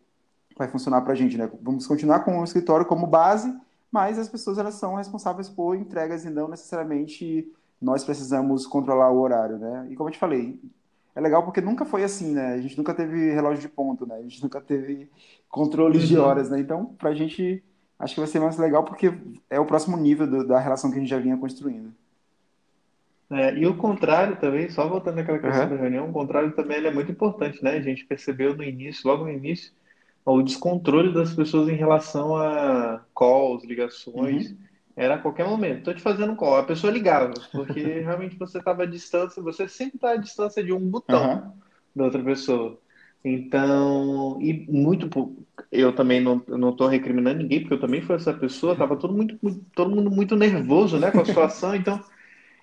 vai 0.58 0.68
funcionar 0.68 1.02
para 1.02 1.14
a 1.14 1.16
gente. 1.16 1.38
Né? 1.38 1.50
Vamos 1.62 1.88
continuar 1.88 2.22
com 2.22 2.40
o 2.40 2.44
escritório 2.44 2.86
como 2.86 3.08
base, 3.08 3.54
mas 3.92 4.18
as 4.18 4.30
pessoas 4.30 4.58
elas 4.58 4.76
são 4.76 4.96
responsáveis 4.96 5.50
por 5.50 5.76
entregas 5.76 6.26
e 6.26 6.30
não 6.30 6.48
necessariamente 6.48 7.52
nós 7.82 8.04
precisamos 8.04 8.66
controlar 8.66 9.12
o 9.12 9.20
horário. 9.20 9.58
Né? 9.58 9.88
E 9.90 9.96
como 9.96 10.10
eu 10.10 10.14
te 10.14 10.20
falei, 10.20 10.60
é 11.16 11.22
legal 11.22 11.44
porque 11.44 11.62
nunca 11.62 11.86
foi 11.86 12.04
assim, 12.04 12.34
né? 12.34 12.54
A 12.54 12.62
gente 12.62 12.78
nunca 12.78 12.94
teve 12.94 13.32
relógio 13.32 13.62
de 13.62 13.70
ponto, 13.70 14.06
né? 14.06 14.16
A 14.16 14.22
gente 14.22 14.42
nunca 14.44 14.60
teve 14.60 15.10
controle 15.50 16.00
uhum. 16.00 16.06
de 16.06 16.18
horas, 16.18 16.50
né? 16.50 16.60
Então, 16.60 16.86
para 16.86 17.12
a 17.12 17.14
gente, 17.14 17.64
acho 18.00 18.16
que 18.16 18.20
vai 18.20 18.28
ser 18.28 18.40
mais 18.40 18.58
legal 18.58 18.84
porque 18.84 19.14
é 19.50 19.60
o 19.60 19.66
próximo 19.66 19.96
nível 19.96 20.26
do, 20.26 20.48
da 20.48 20.60
relação 20.60 20.90
que 20.90 20.98
a 20.98 21.00
gente 21.00 21.10
já 21.10 21.20
vinha 21.20 21.38
construindo. 21.38 21.94
É, 23.30 23.56
e 23.56 23.66
o 23.66 23.76
contrário 23.76 24.36
também, 24.38 24.70
só 24.70 24.88
voltando 24.88 25.20
àquela 25.20 25.40
questão 25.40 25.64
uhum. 25.64 25.70
da 25.70 25.76
reunião, 25.76 26.10
o 26.10 26.14
contrário 26.14 26.52
também 26.52 26.84
é 26.84 26.92
muito 26.92 27.12
importante, 27.12 27.64
né? 27.64 27.72
A 27.72 27.82
gente 27.82 28.06
percebeu 28.06 28.56
no 28.56 28.64
início, 28.64 29.08
logo 29.08 29.24
no 29.24 29.32
início, 29.32 29.72
o 30.26 30.42
descontrole 30.42 31.14
das 31.14 31.34
pessoas 31.34 31.70
em 31.70 31.76
relação 31.76 32.36
a 32.36 33.02
calls, 33.16 33.64
ligações. 33.66 34.52
Uhum. 34.52 34.58
Era 34.96 35.16
a 35.16 35.18
qualquer 35.18 35.48
momento. 35.48 35.80
Estou 35.80 35.94
te 35.94 36.02
fazendo 36.02 36.36
call. 36.36 36.58
A 36.58 36.64
pessoa 36.64 36.94
ligava, 36.94 37.34
porque 37.52 37.82
realmente 38.02 38.38
você 38.38 38.60
estava 38.60 38.84
à 38.84 38.86
distância, 38.86 39.42
você 39.42 39.68
sempre 39.68 39.96
está 39.96 40.12
à 40.12 40.18
distância 40.18 40.64
de 40.64 40.72
um 40.72 40.80
botão 40.80 41.34
uhum. 41.34 41.52
da 41.96 42.06
outra 42.06 42.24
pessoa. 42.24 42.80
Então, 43.26 44.38
e 44.42 44.66
muito 44.70 45.10
eu 45.72 45.94
também 45.96 46.20
não 46.22 46.44
não 46.48 46.72
estou 46.72 46.88
recriminando 46.88 47.40
ninguém, 47.40 47.62
porque 47.62 47.76
eu 47.76 47.80
também 47.80 48.02
fui 48.02 48.16
essa 48.16 48.34
pessoa, 48.34 48.76
tava 48.76 48.98
todo 48.98 49.14
muito, 49.14 49.38
muito, 49.42 49.66
todo 49.74 49.96
mundo 49.96 50.12
muito 50.12 50.36
nervoso, 50.36 51.00
né, 51.00 51.10
com 51.10 51.22
a 51.22 51.26
situação, 51.26 51.74
então 51.74 52.04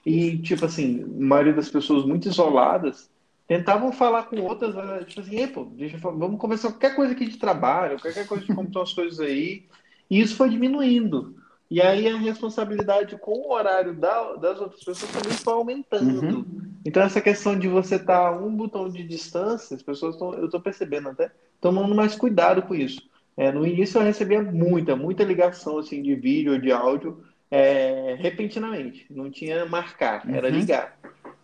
e, 0.04 0.38
tipo 0.38 0.64
assim, 0.64 1.02
a 1.02 1.24
maioria 1.24 1.52
das 1.52 1.68
pessoas 1.68 2.04
muito 2.04 2.28
isoladas 2.28 3.10
tentavam 3.50 3.90
falar 3.90 4.26
com 4.26 4.40
outras, 4.42 4.76
né, 4.76 5.02
tipo 5.04 5.22
assim, 5.22 5.44
pô, 5.48 5.64
deixa 5.64 5.96
eu, 5.96 6.00
vamos 6.16 6.38
conversar 6.38 6.68
qualquer 6.68 6.94
coisa 6.94 7.14
aqui 7.14 7.26
de 7.26 7.36
trabalho, 7.36 8.00
qualquer 8.00 8.24
coisa 8.24 8.44
de 8.44 8.54
como 8.54 8.68
estão 8.68 8.80
as 8.80 8.92
coisas 8.92 9.18
aí. 9.18 9.64
E 10.08 10.20
isso 10.20 10.36
foi 10.36 10.50
diminuindo. 10.50 11.34
E 11.68 11.82
aí 11.82 12.06
a 12.06 12.16
responsabilidade 12.16 13.18
com 13.18 13.32
o 13.32 13.52
horário 13.52 13.92
da, 13.92 14.34
das 14.34 14.60
outras 14.60 14.84
pessoas 14.84 15.10
também 15.10 15.36
foi 15.36 15.52
aumentando. 15.52 16.24
Uhum. 16.24 16.44
Então 16.86 17.02
essa 17.02 17.20
questão 17.20 17.58
de 17.58 17.66
você 17.66 17.96
estar 17.96 18.30
tá 18.30 18.38
um 18.38 18.54
botão 18.54 18.88
de 18.88 19.02
distância, 19.02 19.74
as 19.74 19.82
pessoas 19.82 20.14
estão, 20.14 20.32
eu 20.34 20.44
estou 20.44 20.60
percebendo 20.60 21.08
até, 21.08 21.32
tomando 21.60 21.92
mais 21.92 22.14
cuidado 22.14 22.62
com 22.62 22.76
isso. 22.76 23.02
É, 23.36 23.50
no 23.50 23.66
início 23.66 23.98
eu 23.98 24.04
recebia 24.04 24.40
muita, 24.40 24.94
muita 24.94 25.24
ligação 25.24 25.76
assim 25.78 26.00
de 26.00 26.14
vídeo 26.14 26.52
ou 26.52 26.60
de 26.60 26.70
áudio 26.70 27.20
é, 27.50 28.14
repentinamente. 28.16 29.06
Não 29.10 29.28
tinha 29.28 29.66
marcar, 29.66 30.22
era 30.32 30.46
uhum. 30.46 30.54
ligar. 30.54 30.96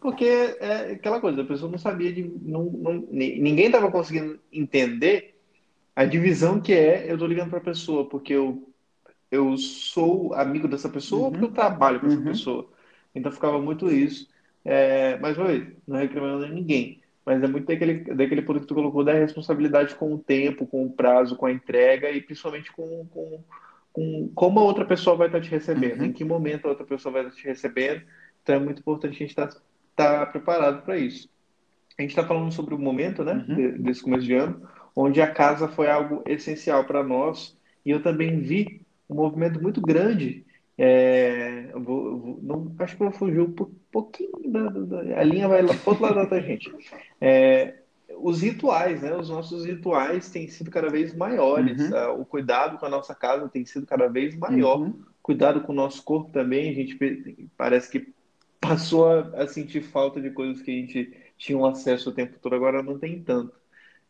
Porque 0.07 0.25
é 0.61 0.93
aquela 0.93 1.21
coisa, 1.21 1.43
a 1.43 1.45
pessoa 1.45 1.69
não 1.69 1.79
sabia 1.79 2.13
de. 2.13 2.23
Não, 2.23 2.63
não, 2.63 3.09
ninguém 3.11 3.67
estava 3.67 3.91
conseguindo 3.91 4.39
entender 4.53 5.35
a 5.97 6.05
divisão 6.05 6.61
que 6.61 6.73
é 6.73 7.11
eu 7.11 7.19
tô 7.19 7.27
ligando 7.27 7.51
para 7.51 7.59
a 7.59 7.65
pessoa, 7.65 8.09
porque 8.09 8.33
eu, 8.33 8.73
eu 9.33 9.59
sou 9.59 10.33
amigo 10.35 10.69
dessa 10.69 10.89
pessoa 10.89 11.23
uhum. 11.23 11.25
ou 11.25 11.33
porque 11.33 11.47
eu 11.47 11.51
trabalho 11.51 11.99
com 11.99 12.07
essa 12.07 12.19
uhum. 12.19 12.23
pessoa. 12.23 12.71
Então 13.13 13.33
ficava 13.33 13.61
muito 13.61 13.91
isso. 13.91 14.29
É, 14.65 15.19
mas 15.19 15.37
foi, 15.37 15.75
não 15.89 15.97
reclamando 15.99 16.47
de 16.47 16.53
ninguém. 16.53 17.01
Mas 17.25 17.43
é 17.43 17.49
muito 17.49 17.67
daquele, 17.67 17.95
daquele 18.15 18.43
ponto 18.43 18.61
que 18.61 18.67
tu 18.67 18.77
colocou 18.77 19.03
da 19.03 19.13
responsabilidade 19.13 19.97
com 19.97 20.15
o 20.15 20.19
tempo, 20.19 20.69
com 20.69 20.87
o 20.87 20.91
prazo, 20.93 21.35
com 21.35 21.47
a 21.47 21.53
entrega 21.53 22.13
e 22.13 22.21
principalmente 22.21 22.71
com, 22.71 23.05
com 23.11 23.41
com 23.93 24.31
como 24.35 24.61
a 24.61 24.63
outra 24.63 24.85
pessoa 24.85 25.17
vai 25.17 25.27
estar 25.27 25.41
te 25.41 25.51
recebendo, 25.51 26.01
uhum. 26.01 26.07
em 26.07 26.13
que 26.13 26.23
momento 26.23 26.67
a 26.67 26.69
outra 26.69 26.85
pessoa 26.85 27.15
vai 27.15 27.23
estar 27.23 27.35
te 27.35 27.47
recebendo. 27.47 28.03
Então 28.43 28.55
é 28.55 28.59
muito 28.61 28.79
importante 28.79 29.17
a 29.17 29.19
gente 29.19 29.31
estar, 29.31 29.49
estar 29.97 30.27
preparado 30.27 30.83
para 30.83 30.99
isso. 30.99 31.29
A 31.99 32.03
gente 32.03 32.11
está 32.11 32.25
falando 32.25 32.53
sobre 32.53 32.75
o 32.75 32.79
momento, 32.79 33.25
né, 33.25 33.45
uhum. 33.49 33.83
desse 33.83 34.03
começo 34.03 34.27
de 34.27 34.35
ano, 34.35 34.61
onde 34.95 35.21
a 35.23 35.31
casa 35.31 35.67
foi 35.67 35.91
algo 35.91 36.23
essencial 36.27 36.85
para 36.85 37.03
nós. 37.03 37.57
E 37.85 37.91
eu 37.91 38.03
também 38.03 38.39
vi 38.41 38.83
um 39.09 39.15
movimento 39.15 39.63
muito 39.63 39.81
grande. 39.81 40.45
É, 40.79 41.71
vou, 41.75 42.19
vou, 42.19 42.41
não, 42.43 42.75
acho 42.81 42.97
que 42.97 43.03
eu 43.03 43.11
vou 43.11 43.19
fugir 43.19 43.41
um 43.41 43.55
pouquinho 43.91 44.31
da, 44.45 44.69
da, 44.69 45.21
a 45.21 45.25
linha 45.25 45.49
vai 45.49 45.63
lá 45.63 45.73
para 45.73 45.91
outro 45.91 46.05
lado 46.05 46.29
da 46.29 46.41
gente. 46.41 46.71
É, 47.19 47.77
os 48.19 48.43
rituais, 48.43 49.01
né? 49.01 49.17
Os 49.17 49.31
nossos 49.31 49.65
rituais 49.65 50.29
têm 50.31 50.49
sido 50.49 50.71
cada 50.71 50.91
vez 50.91 51.15
maiores. 51.15 51.91
Uhum. 51.91 51.97
Uh, 51.97 52.21
o 52.21 52.25
cuidado 52.27 52.79
com 52.79 52.87
a 52.87 52.91
nossa 52.91 53.15
casa 53.15 53.49
tem 53.49 53.65
sido 53.65 53.87
cada 53.87 54.09
vez 54.09 54.37
maior. 54.37 54.81
Uhum. 54.81 55.01
Cuidado 55.23 55.63
com 55.63 55.73
o 55.73 55.77
nosso 55.77 56.03
corpo 56.03 56.31
também. 56.31 56.71
A 56.71 56.75
gente 56.75 57.49
parece 57.57 57.91
que 57.91 58.15
passou 58.61 59.09
a, 59.09 59.21
a, 59.43 59.47
sentir 59.49 59.83
falta 59.83 60.21
de 60.21 60.31
coisas 60.31 60.63
que 60.63 60.71
a 60.71 60.75
gente 60.75 61.13
tinha 61.37 61.59
um 61.59 61.67
acesso 61.67 62.11
o 62.11 62.15
tempo 62.15 62.39
todo, 62.41 62.55
agora 62.55 62.83
não 62.83 62.99
tem 62.99 63.23
tanto. 63.23 63.55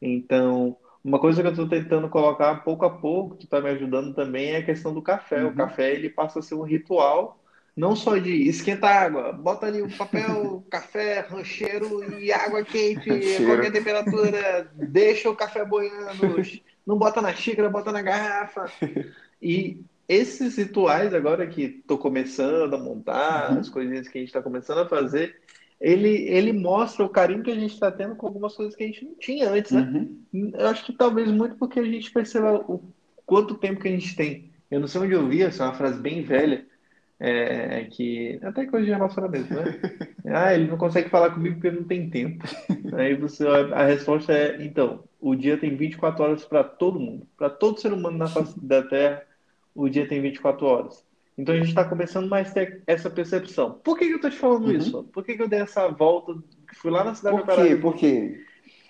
Então, 0.00 0.76
uma 1.02 1.18
coisa 1.18 1.40
que 1.42 1.48
eu 1.48 1.52
estou 1.52 1.68
tentando 1.68 2.08
colocar 2.08 2.64
pouco 2.64 2.84
a 2.84 2.90
pouco, 2.90 3.36
que 3.36 3.44
está 3.44 3.60
me 3.60 3.70
ajudando 3.70 4.14
também, 4.14 4.50
é 4.50 4.58
a 4.58 4.64
questão 4.64 4.92
do 4.92 5.02
café. 5.02 5.42
Uhum. 5.42 5.50
O 5.50 5.54
café 5.54 5.92
ele 5.92 6.10
passa 6.10 6.38
a 6.38 6.42
ser 6.42 6.54
um 6.54 6.62
ritual 6.62 7.40
não 7.76 7.94
só 7.94 8.16
de 8.16 8.48
esquentar 8.48 9.02
água, 9.02 9.32
bota 9.32 9.66
ali 9.66 9.82
o 9.82 9.96
papel, 9.96 10.64
café, 10.70 11.20
rancheiro 11.20 12.18
e 12.18 12.32
água 12.32 12.64
quente, 12.64 13.10
qualquer 13.44 13.70
temperatura, 13.70 14.70
deixa 14.72 15.28
o 15.28 15.36
café 15.36 15.62
boiando, 15.62 16.40
não 16.86 16.96
bota 16.96 17.20
na 17.20 17.34
xícara, 17.34 17.68
bota 17.68 17.92
na 17.92 18.00
garrafa. 18.00 18.72
E 19.42 19.84
esses 20.08 20.56
rituais 20.56 21.12
agora 21.12 21.46
que 21.46 21.62
estou 21.62 21.98
começando 21.98 22.74
a 22.74 22.78
montar, 22.78 23.52
uhum. 23.52 23.58
as 23.58 23.68
coisinhas 23.68 24.08
que 24.08 24.18
a 24.18 24.20
gente 24.20 24.28
está 24.28 24.42
começando 24.42 24.78
a 24.78 24.88
fazer, 24.88 25.36
ele, 25.80 26.28
ele 26.28 26.52
mostra 26.52 27.04
o 27.04 27.08
carinho 27.08 27.42
que 27.42 27.50
a 27.50 27.54
gente 27.54 27.74
está 27.74 27.90
tendo 27.90 28.16
com 28.16 28.26
algumas 28.26 28.54
coisas 28.54 28.74
que 28.74 28.84
a 28.84 28.86
gente 28.86 29.04
não 29.04 29.14
tinha 29.14 29.50
antes, 29.50 29.72
né? 29.72 29.82
Uhum. 30.32 30.52
Eu 30.54 30.68
acho 30.68 30.84
que 30.84 30.92
talvez 30.92 31.30
muito 31.30 31.56
porque 31.56 31.80
a 31.80 31.84
gente 31.84 32.10
perceba 32.10 32.64
o 32.66 32.82
quanto 33.26 33.54
tempo 33.54 33.80
que 33.80 33.88
a 33.88 33.90
gente 33.90 34.14
tem. 34.16 34.50
Eu 34.70 34.80
não 34.80 34.88
sei 34.88 35.00
onde 35.00 35.12
eu 35.12 35.26
vi, 35.26 35.42
essa 35.42 35.64
é 35.64 35.66
uma 35.66 35.74
frase 35.74 36.00
bem 36.00 36.22
velha, 36.22 36.64
é, 37.18 37.84
que 37.84 38.38
até 38.42 38.66
coisa 38.66 38.84
de 38.84 38.92
relacionamento, 38.92 39.52
né? 39.52 39.64
ah, 40.26 40.54
ele 40.54 40.68
não 40.68 40.76
consegue 40.76 41.08
falar 41.08 41.30
comigo 41.30 41.56
porque 41.56 41.76
não 41.76 41.84
tem 41.84 42.08
tempo. 42.10 42.44
Aí 42.94 43.14
você, 43.14 43.46
a 43.46 43.84
resposta 43.84 44.32
é: 44.32 44.62
então, 44.64 45.04
o 45.20 45.34
dia 45.34 45.56
tem 45.56 45.76
24 45.76 46.22
horas 46.22 46.44
para 46.44 46.64
todo 46.64 47.00
mundo, 47.00 47.26
para 47.36 47.50
todo 47.50 47.80
ser 47.80 47.92
humano 47.92 48.18
na 48.18 48.26
face 48.26 48.58
da 48.60 48.82
Terra, 48.82 49.22
o 49.76 49.88
dia 49.88 50.08
tem 50.08 50.20
24 50.20 50.66
horas. 50.66 51.04
Então 51.38 51.54
a 51.54 51.58
gente 51.58 51.68
está 51.68 51.84
começando 51.84 52.28
mais 52.28 52.50
a 52.50 52.54
ter 52.54 52.82
essa 52.86 53.10
percepção. 53.10 53.72
Por 53.84 53.98
que, 53.98 54.06
que 54.06 54.12
eu 54.12 54.16
estou 54.16 54.30
te 54.30 54.38
falando 54.38 54.66
uhum. 54.66 54.76
isso? 54.76 55.04
Por 55.04 55.22
que, 55.22 55.36
que 55.36 55.42
eu 55.42 55.48
dei 55.48 55.60
essa 55.60 55.86
volta? 55.88 56.34
Fui 56.74 56.90
lá 56.90 57.04
na 57.04 57.14
cidade 57.14 57.42
Por 57.42 57.54
quê? 57.54 57.76
Por 57.76 57.94
quê? 57.94 58.44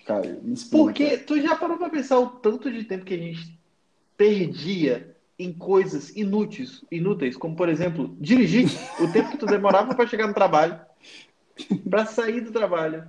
Cara, 0.07 0.41
Porque 0.71 1.19
tu 1.19 1.41
já 1.41 1.57
parou 1.57 1.77
para 1.77 1.91
pensar 1.91 2.21
o 2.21 2.29
tanto 2.29 2.71
de 2.71 2.85
tempo 2.85 3.05
que 3.05 3.15
a 3.15 3.19
gente 3.19 3.59
perdia 4.17 5.17
em 5.37 5.53
coisas 5.53 6.17
inúteis, 6.17 6.85
inúteis, 6.91 7.37
como 7.37 7.57
por 7.57 7.69
exemplo, 7.69 8.17
dirigir, 8.21 8.69
o 9.01 9.13
tempo 9.13 9.31
que 9.31 9.37
tu 9.37 9.47
demorava 9.47 9.95
para 9.95 10.07
chegar 10.07 10.29
no 10.29 10.33
trabalho, 10.33 10.81
para 11.91 12.07
sair 12.07 12.41
do 12.41 12.53
trabalho, 12.53 13.05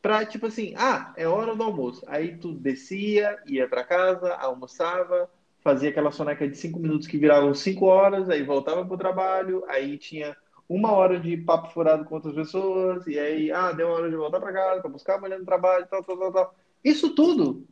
para 0.00 0.24
tipo 0.24 0.46
assim, 0.46 0.74
ah, 0.76 1.12
é 1.16 1.28
hora 1.28 1.54
do 1.54 1.62
almoço. 1.62 2.02
Aí 2.08 2.36
tu 2.38 2.52
descia, 2.52 3.38
ia 3.46 3.68
para 3.68 3.84
casa, 3.84 4.34
almoçava, 4.34 5.30
fazia 5.62 5.90
aquela 5.90 6.10
soneca 6.10 6.48
de 6.48 6.56
cinco 6.56 6.78
minutos 6.78 7.06
que 7.06 7.18
viravam 7.18 7.54
cinco 7.54 7.86
horas, 7.86 8.28
aí 8.28 8.42
voltava 8.42 8.84
para 8.84 8.94
o 8.94 8.98
trabalho, 8.98 9.64
aí 9.68 9.98
tinha 9.98 10.36
uma 10.68 10.92
hora 10.92 11.18
de 11.18 11.36
papo 11.36 11.72
furado 11.72 12.04
com 12.04 12.14
outras 12.14 12.34
pessoas, 12.34 13.06
e 13.06 13.18
aí, 13.18 13.50
ah, 13.50 13.72
deu 13.72 13.88
uma 13.88 13.96
hora 13.96 14.10
de 14.10 14.16
voltar 14.16 14.40
para 14.40 14.52
casa, 14.52 14.80
para 14.80 14.90
buscar 14.90 15.16
a 15.16 15.20
mulher 15.20 15.38
no 15.38 15.44
trabalho, 15.44 15.86
tal, 15.90 16.02
tal, 16.04 16.16
tal, 16.16 16.32
tal. 16.32 16.54
Isso 16.84 17.14
tudo 17.14 17.66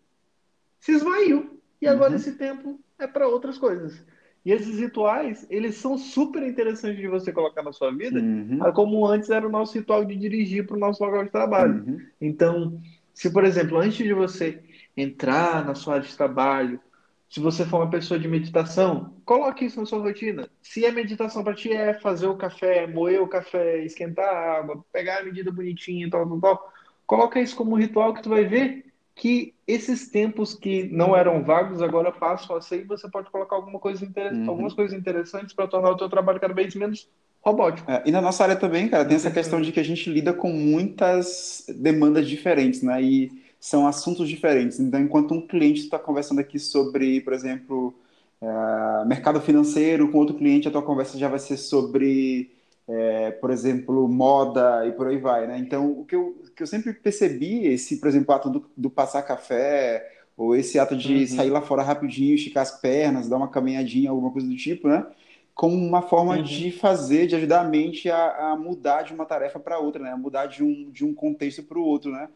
se 0.81 0.93
esvaiu. 0.93 1.61
E 1.81 1.87
agora 1.87 2.11
uhum. 2.11 2.17
esse 2.17 2.33
tempo 2.37 2.81
é 2.99 3.07
para 3.07 3.29
outras 3.29 3.57
coisas. 3.57 4.05
E 4.45 4.53
esses 4.53 4.79
rituais, 4.79 5.47
eles 5.49 5.77
são 5.77 5.97
super 5.97 6.43
interessantes 6.43 6.99
de 6.99 7.07
você 7.07 7.33
colocar 7.33 7.63
na 7.63 7.73
sua 7.73 7.93
vida, 7.93 8.19
uhum. 8.19 8.59
como 8.75 9.07
antes 9.07 9.31
era 9.31 9.47
o 9.47 9.51
nosso 9.51 9.79
ritual 9.79 10.05
de 10.05 10.17
dirigir 10.17 10.67
para 10.67 10.77
o 10.77 10.81
nosso 10.81 11.05
local 11.05 11.25
de 11.25 11.31
trabalho. 11.31 11.85
Uhum. 11.87 12.01
Então, 12.21 12.81
se, 13.15 13.33
por 13.33 13.45
exemplo, 13.45 13.79
antes 13.79 13.99
de 13.99 14.13
você 14.13 14.61
entrar 14.97 15.65
na 15.65 15.75
sua 15.75 15.95
área 15.95 16.07
de 16.07 16.17
trabalho, 16.17 16.81
se 17.29 17.41
você 17.41 17.65
for 17.65 17.79
uma 17.79 17.91
pessoa 17.91 18.19
de 18.19 18.27
meditação, 18.27 19.15
coloque 19.25 19.67
isso 19.67 19.79
na 19.79 19.87
sua 19.87 19.99
rotina. 19.99 20.49
Se 20.63 20.87
a 20.87 20.93
meditação 20.93 21.45
para 21.45 21.55
ti 21.55 21.71
é 21.73 21.95
fazer 21.95 22.27
o 22.27 22.37
café, 22.37 22.87
moer 22.87 23.21
o 23.21 23.29
café, 23.29 23.85
esquentar 23.85 24.27
a 24.27 24.59
água, 24.59 24.85
pegar 24.93 25.19
a 25.19 25.25
medida 25.25 25.53
bonitinha, 25.53 26.09
tal, 26.11 26.27
tal, 26.27 26.41
tal, 26.41 26.73
coloca 27.07 27.41
isso 27.41 27.55
como 27.55 27.73
um 27.73 27.79
ritual 27.79 28.15
que 28.15 28.23
tu 28.23 28.31
vai 28.31 28.45
ver 28.45 28.89
que 29.19 29.53
esses 29.67 30.09
tempos 30.09 30.55
que 30.55 30.85
não 30.85 31.15
eram 31.15 31.43
vagos 31.43 31.83
agora 31.83 32.13
passam 32.13 32.57
a 32.57 32.61
ser 32.61 32.83
e 32.83 32.85
você 32.85 33.11
pode 33.11 33.29
colocar 33.31 33.57
alguma 33.57 33.81
coisa 33.81 34.07
uhum. 34.07 34.49
algumas 34.49 34.73
coisas 34.73 34.97
interessantes 34.97 35.53
para 35.53 35.67
tornar 35.67 35.91
o 35.91 35.97
teu 35.97 36.09
trabalho 36.09 36.39
cada 36.39 36.55
vez 36.55 36.75
menos 36.77 37.11
robótico. 37.41 37.91
É, 37.91 38.03
e 38.07 38.13
na 38.13 38.21
nossa 38.21 38.45
área 38.45 38.57
também, 38.57 38.89
cara, 38.89 39.05
tem 39.05 39.17
essa 39.17 39.31
questão 39.31 39.61
de 39.61 39.73
que 39.73 39.81
a 39.81 39.85
gente 39.85 40.09
lida 40.09 40.33
com 40.33 40.51
muitas 40.51 41.67
demandas 41.69 42.29
diferentes, 42.29 42.83
né? 42.83 43.03
E 43.03 43.48
são 43.59 43.87
assuntos 43.87 44.29
diferentes. 44.29 44.79
Então, 44.79 45.01
enquanto 45.01 45.35
um 45.35 45.47
cliente 45.47 45.81
está 45.81 45.99
conversando 45.99 46.41
aqui 46.41 46.59
sobre, 46.59 47.21
por 47.23 47.33
exemplo, 47.33 47.95
é, 48.41 49.05
mercado 49.07 49.41
financeiro, 49.41 50.11
com 50.11 50.19
outro 50.19 50.37
cliente 50.37 50.69
a 50.69 50.71
tua 50.71 50.83
conversa 50.83 51.19
já 51.19 51.29
vai 51.29 51.39
ser 51.39 51.57
sobre 51.57 52.51
é, 52.89 53.31
por 53.33 53.51
exemplo, 53.51 54.09
moda 54.09 54.87
e 54.87 54.93
por 54.93 55.09
aí 55.09 55.19
vai, 55.19 55.47
né? 55.47 55.59
Então, 55.59 55.93
o 55.93 56.05
que 56.07 56.17
eu, 56.17 56.43
que 56.57 56.63
eu 56.63 56.67
sempre 56.67 56.93
percebi, 56.95 57.67
esse, 57.67 57.99
por 57.99 58.09
exemplo, 58.09 58.35
ato 58.35 58.49
do, 58.49 58.71
do 58.75 58.89
passar 58.89 59.23
café, 59.23 60.11
ou 60.35 60.57
esse 60.57 60.79
ato 60.79 60.97
de 60.97 61.15
uhum. 61.15 61.27
sair 61.27 61.51
lá 61.51 61.61
fora 61.61 61.83
rapidinho, 61.83 62.35
esticar 62.35 62.63
as 62.63 62.81
pernas, 62.81 63.29
dar 63.29 63.37
uma 63.37 63.49
caminhadinha, 63.49 64.09
alguma 64.09 64.31
coisa 64.31 64.49
do 64.49 64.57
tipo, 64.57 64.89
né? 64.89 65.07
Como 65.55 65.75
uma 65.75 66.01
forma 66.01 66.37
uhum. 66.37 66.43
de 66.43 66.71
fazer, 66.71 67.27
de 67.27 67.35
ajudar 67.37 67.61
a 67.61 67.69
mente 67.69 68.09
a, 68.09 68.53
a 68.53 68.57
mudar 68.57 69.03
de 69.03 69.13
uma 69.13 69.27
tarefa 69.27 69.61
para 69.61 69.79
outra, 69.79 70.03
né? 70.03 70.13
A 70.13 70.17
mudar 70.17 70.47
de 70.47 70.63
um, 70.65 70.91
de 70.91 71.05
um 71.05 71.13
contexto 71.13 71.63
para 71.65 71.79
o 71.79 71.85
outro, 71.85 72.11
né? 72.11 72.29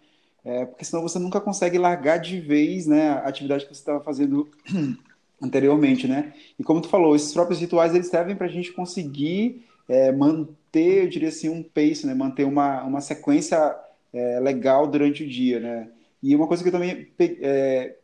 É, 0.44 0.64
porque 0.66 0.84
senão 0.84 1.02
você 1.02 1.18
nunca 1.18 1.40
consegue 1.40 1.78
largar 1.78 2.18
de 2.18 2.40
vez 2.40 2.86
né, 2.86 3.10
a 3.10 3.28
atividade 3.28 3.64
que 3.64 3.74
você 3.74 3.80
estava 3.80 4.02
fazendo 4.02 4.50
anteriormente, 5.40 6.08
né? 6.08 6.34
E 6.58 6.64
como 6.64 6.80
tu 6.80 6.88
falou, 6.88 7.14
esses 7.14 7.32
próprios 7.32 7.60
rituais, 7.60 7.94
eles 7.94 8.08
servem 8.08 8.34
para 8.34 8.46
a 8.46 8.50
gente 8.50 8.72
conseguir 8.72 9.64
é, 9.88 10.10
manter, 10.10 11.04
eu 11.04 11.08
diria 11.08 11.28
assim, 11.28 11.48
um 11.48 11.62
pace, 11.62 12.06
né? 12.06 12.14
Manter 12.14 12.44
uma, 12.44 12.82
uma 12.82 13.00
sequência 13.00 13.76
é, 14.12 14.40
legal 14.40 14.86
durante 14.86 15.24
o 15.24 15.28
dia, 15.28 15.60
né? 15.60 15.88
E 16.22 16.34
uma 16.34 16.46
coisa 16.46 16.62
que 16.62 16.68
eu 16.68 16.72
também 16.72 17.08
é, 17.20 17.96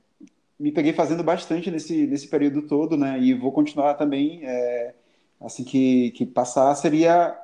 me 0.58 0.72
peguei 0.72 0.92
fazendo 0.92 1.22
bastante 1.22 1.70
nesse, 1.70 2.06
nesse 2.06 2.28
período 2.28 2.62
todo, 2.62 2.96
né? 2.96 3.18
E 3.20 3.34
vou 3.34 3.52
continuar 3.52 3.94
também, 3.94 4.40
é, 4.44 4.94
assim 5.40 5.64
que, 5.64 6.10
que 6.12 6.26
passar, 6.26 6.74
seria 6.74 7.36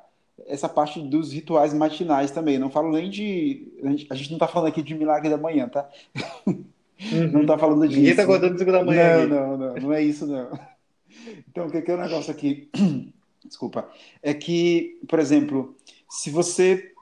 essa 0.46 0.68
parte 0.68 1.00
dos 1.00 1.32
rituais 1.32 1.72
matinais 1.72 2.30
também. 2.30 2.58
Não 2.58 2.70
falo 2.70 2.92
nem 2.92 3.08
de. 3.08 3.72
A 4.10 4.14
gente 4.14 4.30
não 4.30 4.36
está 4.36 4.48
falando 4.48 4.68
aqui 4.68 4.82
de 4.82 4.94
milagre 4.94 5.30
da 5.30 5.36
manhã, 5.36 5.68
tá? 5.68 5.88
Uhum. 6.46 7.30
Não 7.32 7.42
está 7.42 7.58
falando 7.58 7.86
disso. 7.86 7.96
Ninguém 7.96 8.10
está 8.10 8.22
acordando 8.22 8.58
5 8.58 8.72
da 8.72 8.84
manhã. 8.84 9.26
Não, 9.26 9.56
não, 9.56 9.58
não, 9.58 9.74
não 9.74 9.92
é 9.92 10.02
isso, 10.02 10.26
não. 10.26 10.58
Então, 11.48 11.66
o 11.66 11.70
que 11.70 11.90
é 11.90 11.94
o 11.94 12.00
negócio 12.00 12.30
aqui? 12.30 12.70
desculpa, 13.44 13.88
é 14.22 14.32
que, 14.32 14.98
por 15.06 15.18
exemplo, 15.18 15.76
se 16.08 16.30
você 16.30 16.92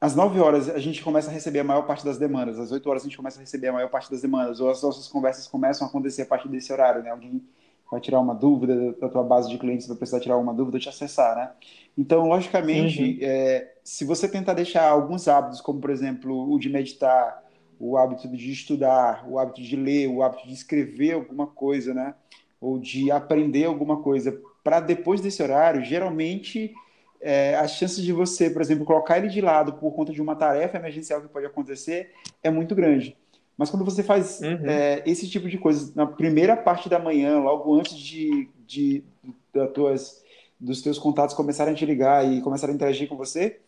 às 0.00 0.14
9 0.14 0.38
horas 0.40 0.68
a 0.68 0.78
gente 0.78 1.02
começa 1.02 1.30
a 1.30 1.32
receber 1.32 1.60
a 1.60 1.64
maior 1.64 1.82
parte 1.82 2.04
das 2.04 2.18
demandas, 2.18 2.58
às 2.58 2.70
8 2.70 2.88
horas 2.88 3.02
a 3.02 3.06
gente 3.06 3.16
começa 3.16 3.38
a 3.38 3.40
receber 3.40 3.68
a 3.68 3.72
maior 3.72 3.88
parte 3.88 4.10
das 4.10 4.20
demandas, 4.20 4.60
ou 4.60 4.70
as 4.70 4.82
nossas 4.82 5.08
conversas 5.08 5.46
começam 5.46 5.86
a 5.86 5.90
acontecer 5.90 6.22
a 6.22 6.26
partir 6.26 6.48
desse 6.48 6.72
horário, 6.72 7.02
né? 7.02 7.10
Alguém 7.10 7.42
vai 7.90 8.00
tirar 8.00 8.20
uma 8.20 8.34
dúvida 8.34 8.92
da 8.92 9.08
tua 9.08 9.22
base 9.22 9.48
de 9.48 9.58
clientes, 9.58 9.86
vai 9.86 9.96
precisar 9.96 10.20
tirar 10.20 10.36
uma 10.36 10.52
dúvida, 10.52 10.78
te 10.78 10.88
acessar, 10.88 11.36
né? 11.36 11.50
Então, 11.96 12.28
logicamente, 12.28 13.02
uhum. 13.02 13.18
é, 13.22 13.72
se 13.82 14.04
você 14.04 14.28
tentar 14.28 14.54
deixar 14.54 14.88
alguns 14.88 15.28
hábitos, 15.28 15.60
como 15.60 15.80
por 15.80 15.90
exemplo 15.90 16.52
o 16.52 16.58
de 16.58 16.68
meditar, 16.68 17.42
o 17.78 17.96
hábito 17.96 18.28
de 18.28 18.52
estudar, 18.52 19.24
o 19.28 19.38
hábito 19.38 19.62
de 19.62 19.76
ler, 19.76 20.08
o 20.08 20.22
hábito 20.22 20.46
de 20.46 20.54
escrever 20.54 21.12
alguma 21.12 21.46
coisa, 21.46 21.94
né? 21.94 22.14
Ou 22.60 22.78
de 22.78 23.10
aprender 23.10 23.64
alguma 23.64 24.02
coisa 24.02 24.38
para 24.64 24.80
depois 24.80 25.20
desse 25.20 25.42
horário, 25.42 25.84
geralmente 25.84 26.74
é, 27.20 27.54
as 27.56 27.72
chances 27.72 28.02
de 28.02 28.12
você, 28.12 28.50
por 28.50 28.60
exemplo, 28.60 28.84
colocar 28.84 29.18
ele 29.18 29.28
de 29.28 29.40
lado 29.40 29.74
por 29.74 29.92
conta 29.92 30.12
de 30.12 30.20
uma 30.20 30.34
tarefa 30.34 30.76
emergencial 30.76 31.20
que 31.20 31.28
pode 31.28 31.46
acontecer 31.46 32.10
é 32.42 32.50
muito 32.50 32.74
grande. 32.74 33.16
Mas 33.56 33.70
quando 33.70 33.84
você 33.84 34.02
faz 34.02 34.40
uhum. 34.40 34.58
é, 34.64 35.02
esse 35.06 35.28
tipo 35.28 35.48
de 35.48 35.56
coisa 35.58 35.90
na 35.94 36.06
primeira 36.06 36.56
parte 36.56 36.88
da 36.88 36.98
manhã, 36.98 37.38
logo 37.38 37.74
antes 37.74 37.96
de, 37.96 38.48
de, 38.66 39.02
de 39.24 39.66
tuas, 39.72 40.22
dos 40.60 40.82
teus 40.82 40.98
contatos 40.98 41.34
começarem 41.34 41.72
a 41.72 41.76
te 41.76 41.86
ligar 41.86 42.30
e 42.30 42.40
começarem 42.42 42.74
a 42.74 42.76
interagir 42.76 43.08
com 43.08 43.16
você, 43.16 43.58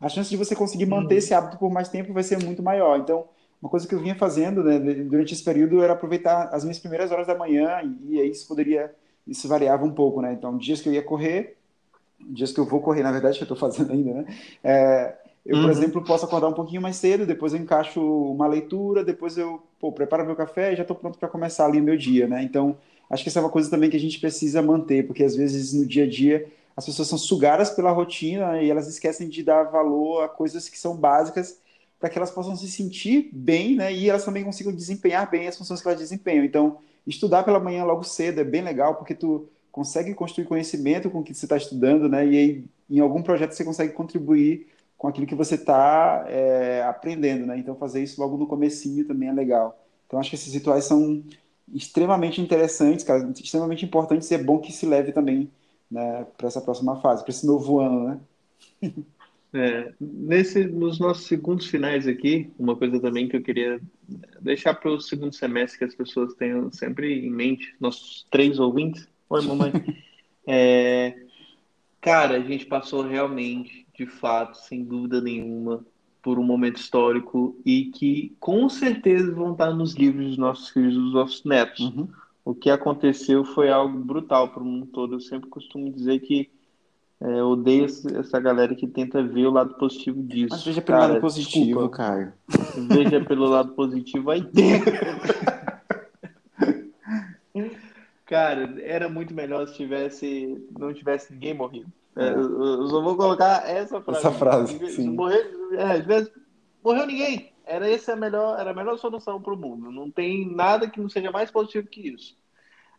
a 0.00 0.08
chance 0.08 0.28
de 0.28 0.36
você 0.36 0.54
conseguir 0.54 0.86
manter 0.86 1.14
uhum. 1.14 1.18
esse 1.18 1.32
hábito 1.32 1.58
por 1.58 1.70
mais 1.70 1.88
tempo 1.88 2.12
vai 2.12 2.22
ser 2.22 2.42
muito 2.42 2.62
maior. 2.62 2.98
Então, 2.98 3.24
uma 3.62 3.70
coisa 3.70 3.86
que 3.86 3.94
eu 3.94 4.00
vinha 4.00 4.14
fazendo 4.14 4.62
né, 4.62 4.78
durante 4.78 5.32
esse 5.32 5.42
período 5.42 5.82
era 5.82 5.92
aproveitar 5.92 6.50
as 6.52 6.64
minhas 6.64 6.78
primeiras 6.78 7.10
horas 7.10 7.26
da 7.26 7.34
manhã 7.34 7.80
e, 7.82 8.14
e 8.14 8.20
aí 8.20 8.30
isso 8.30 8.46
poderia 8.46 8.92
isso 9.26 9.48
variava 9.48 9.84
um 9.84 9.90
pouco, 9.90 10.20
né? 10.20 10.32
Então, 10.32 10.56
dias 10.56 10.80
que 10.80 10.88
eu 10.88 10.92
ia 10.92 11.02
correr, 11.02 11.56
dias 12.20 12.52
que 12.52 12.60
eu 12.60 12.64
vou 12.64 12.80
correr, 12.80 13.02
na 13.02 13.10
verdade, 13.10 13.36
que 13.36 13.42
eu 13.42 13.52
estou 13.52 13.56
fazendo 13.56 13.92
ainda, 13.92 14.14
né? 14.14 14.24
É, 14.62 15.16
eu, 15.46 15.56
uhum. 15.56 15.62
por 15.62 15.70
exemplo, 15.70 16.04
posso 16.04 16.24
acordar 16.24 16.48
um 16.48 16.52
pouquinho 16.52 16.82
mais 16.82 16.96
cedo, 16.96 17.24
depois 17.24 17.52
eu 17.52 17.60
encaixo 17.60 18.00
uma 18.00 18.48
leitura, 18.48 19.04
depois 19.04 19.38
eu 19.38 19.62
pô, 19.78 19.92
preparo 19.92 20.26
meu 20.26 20.34
café 20.34 20.72
e 20.72 20.76
já 20.76 20.82
estou 20.82 20.96
pronto 20.96 21.18
para 21.18 21.28
começar 21.28 21.66
ali 21.66 21.80
o 21.80 21.84
meu 21.84 21.96
dia, 21.96 22.26
né? 22.26 22.42
Então, 22.42 22.76
acho 23.08 23.22
que 23.22 23.28
essa 23.28 23.38
é 23.38 23.42
uma 23.42 23.48
coisa 23.50 23.70
também 23.70 23.88
que 23.88 23.96
a 23.96 24.00
gente 24.00 24.18
precisa 24.18 24.60
manter, 24.60 25.06
porque 25.06 25.22
às 25.22 25.36
vezes 25.36 25.72
no 25.72 25.86
dia 25.86 26.02
a 26.02 26.08
dia 26.08 26.48
as 26.76 26.84
pessoas 26.84 27.06
são 27.06 27.16
sugadas 27.16 27.70
pela 27.70 27.92
rotina 27.92 28.60
e 28.60 28.68
elas 28.68 28.88
esquecem 28.88 29.28
de 29.28 29.42
dar 29.44 29.62
valor 29.64 30.24
a 30.24 30.28
coisas 30.28 30.68
que 30.68 30.78
são 30.78 30.96
básicas 30.96 31.58
para 32.00 32.10
que 32.10 32.18
elas 32.18 32.30
possam 32.30 32.56
se 32.56 32.68
sentir 32.68 33.30
bem, 33.32 33.76
né? 33.76 33.94
E 33.94 34.10
elas 34.10 34.24
também 34.24 34.44
consigam 34.44 34.72
desempenhar 34.74 35.30
bem 35.30 35.46
as 35.46 35.56
funções 35.56 35.80
que 35.80 35.86
elas 35.86 36.00
desempenham. 36.00 36.44
Então, 36.44 36.78
estudar 37.06 37.44
pela 37.44 37.60
manhã 37.60 37.84
logo 37.84 38.02
cedo 38.02 38.40
é 38.40 38.44
bem 38.44 38.62
legal, 38.62 38.96
porque 38.96 39.14
tu 39.14 39.48
consegue 39.70 40.12
construir 40.12 40.44
conhecimento 40.44 41.08
com 41.08 41.20
o 41.20 41.22
que 41.22 41.32
você 41.32 41.46
está 41.46 41.56
estudando, 41.56 42.08
né? 42.08 42.26
E 42.26 42.36
aí, 42.36 42.64
em 42.90 42.98
algum 42.98 43.22
projeto 43.22 43.52
você 43.52 43.64
consegue 43.64 43.92
contribuir 43.92 44.66
com 44.96 45.08
aquilo 45.08 45.26
que 45.26 45.34
você 45.34 45.56
está 45.56 46.24
é, 46.28 46.82
aprendendo, 46.82 47.46
né? 47.46 47.58
Então, 47.58 47.76
fazer 47.76 48.02
isso 48.02 48.20
logo 48.20 48.36
no 48.36 48.46
comecinho 48.46 49.06
também 49.06 49.28
é 49.28 49.32
legal. 49.32 49.78
Então, 50.06 50.18
acho 50.18 50.30
que 50.30 50.36
esses 50.36 50.54
rituais 50.54 50.84
são 50.84 51.22
extremamente 51.72 52.40
interessantes, 52.40 53.04
cara, 53.04 53.28
extremamente 53.32 53.84
importantes 53.84 54.30
e 54.30 54.34
é 54.34 54.38
bom 54.38 54.58
que 54.58 54.72
se 54.72 54.86
leve 54.86 55.12
também 55.12 55.50
né, 55.90 56.26
para 56.36 56.46
essa 56.46 56.60
próxima 56.60 57.00
fase, 57.00 57.22
para 57.22 57.30
esse 57.30 57.46
novo 57.46 57.80
ano, 57.80 58.08
né? 58.08 58.20
É, 59.54 59.94
nesse, 59.98 60.64
nos 60.64 60.98
nossos 60.98 61.26
segundos 61.26 61.66
finais 61.66 62.06
aqui, 62.06 62.50
uma 62.58 62.76
coisa 62.76 63.00
também 63.00 63.26
que 63.26 63.36
eu 63.36 63.42
queria 63.42 63.80
deixar 64.38 64.74
para 64.74 64.90
o 64.90 65.00
segundo 65.00 65.34
semestre 65.34 65.78
que 65.78 65.84
as 65.84 65.94
pessoas 65.94 66.34
tenham 66.34 66.70
sempre 66.70 67.26
em 67.26 67.30
mente, 67.30 67.74
nossos 67.80 68.26
três 68.30 68.58
ouvintes. 68.58 69.08
Oi, 69.30 69.42
mamãe. 69.46 69.72
é, 70.46 71.16
cara, 72.02 72.36
a 72.36 72.40
gente 72.40 72.66
passou 72.66 73.02
realmente, 73.02 73.85
de 73.96 74.06
fato, 74.06 74.58
sem 74.58 74.84
dúvida 74.84 75.20
nenhuma, 75.20 75.84
por 76.22 76.38
um 76.38 76.42
momento 76.42 76.76
histórico 76.76 77.56
e 77.64 77.86
que 77.86 78.34
com 78.40 78.68
certeza 78.68 79.32
vão 79.32 79.52
estar 79.52 79.72
nos 79.72 79.94
livros 79.94 80.28
dos 80.28 80.38
nossos 80.38 80.70
filhos 80.70 80.94
e 80.94 80.98
dos 80.98 81.12
nossos 81.12 81.44
netos. 81.44 81.80
Uhum. 81.80 82.08
O 82.44 82.54
que 82.54 82.70
aconteceu 82.70 83.44
foi 83.44 83.70
algo 83.70 83.98
brutal 83.98 84.48
para 84.48 84.62
o 84.62 84.66
mundo 84.66 84.86
todo. 84.86 85.14
Eu 85.14 85.20
sempre 85.20 85.48
costumo 85.48 85.90
dizer 85.90 86.20
que 86.20 86.50
é, 87.20 87.42
odeio 87.42 87.86
essa 87.86 88.38
galera 88.38 88.74
que 88.74 88.86
tenta 88.86 89.22
ver 89.22 89.46
o 89.46 89.50
lado 89.50 89.74
positivo 89.74 90.22
disso. 90.22 90.48
Mas 90.50 90.64
veja 90.64 90.82
pelo 90.82 90.98
cara, 90.98 91.12
lado 91.12 91.20
positivo, 91.20 91.64
desculpa. 91.64 91.96
Caio. 91.96 92.32
Veja 92.88 93.24
pelo 93.24 93.46
lado 93.46 93.72
positivo 93.72 94.30
aí 94.30 94.42
dentro. 94.42 94.92
Cara, 98.26 98.74
era 98.82 99.08
muito 99.08 99.32
melhor 99.32 99.68
se 99.68 99.76
tivesse, 99.76 100.60
não 100.76 100.92
tivesse 100.92 101.32
ninguém 101.32 101.54
morrido. 101.54 101.86
É, 102.16 102.30
eu, 102.30 102.62
eu 102.62 102.88
só 102.88 103.02
vou 103.02 103.16
colocar 103.16 103.68
essa 103.68 104.00
frase. 104.00 104.18
Essa 104.18 104.32
frase, 104.32 104.78
se 104.78 104.92
sim. 104.92 105.10
Morrer, 105.10 105.50
é, 105.72 106.26
morreu 106.82 107.06
ninguém. 107.06 107.52
Era 107.64 107.90
essa 107.90 108.14
a 108.14 108.16
melhor, 108.16 108.58
era 108.58 108.70
a 108.70 108.74
melhor 108.74 108.96
solução 108.98 109.40
para 109.40 109.52
o 109.52 109.56
mundo. 109.56 109.90
Não 109.90 110.10
tem 110.10 110.50
nada 110.54 110.88
que 110.88 111.00
não 111.00 111.08
seja 111.08 111.30
mais 111.30 111.50
positivo 111.50 111.88
que 111.88 112.08
isso. 112.08 112.36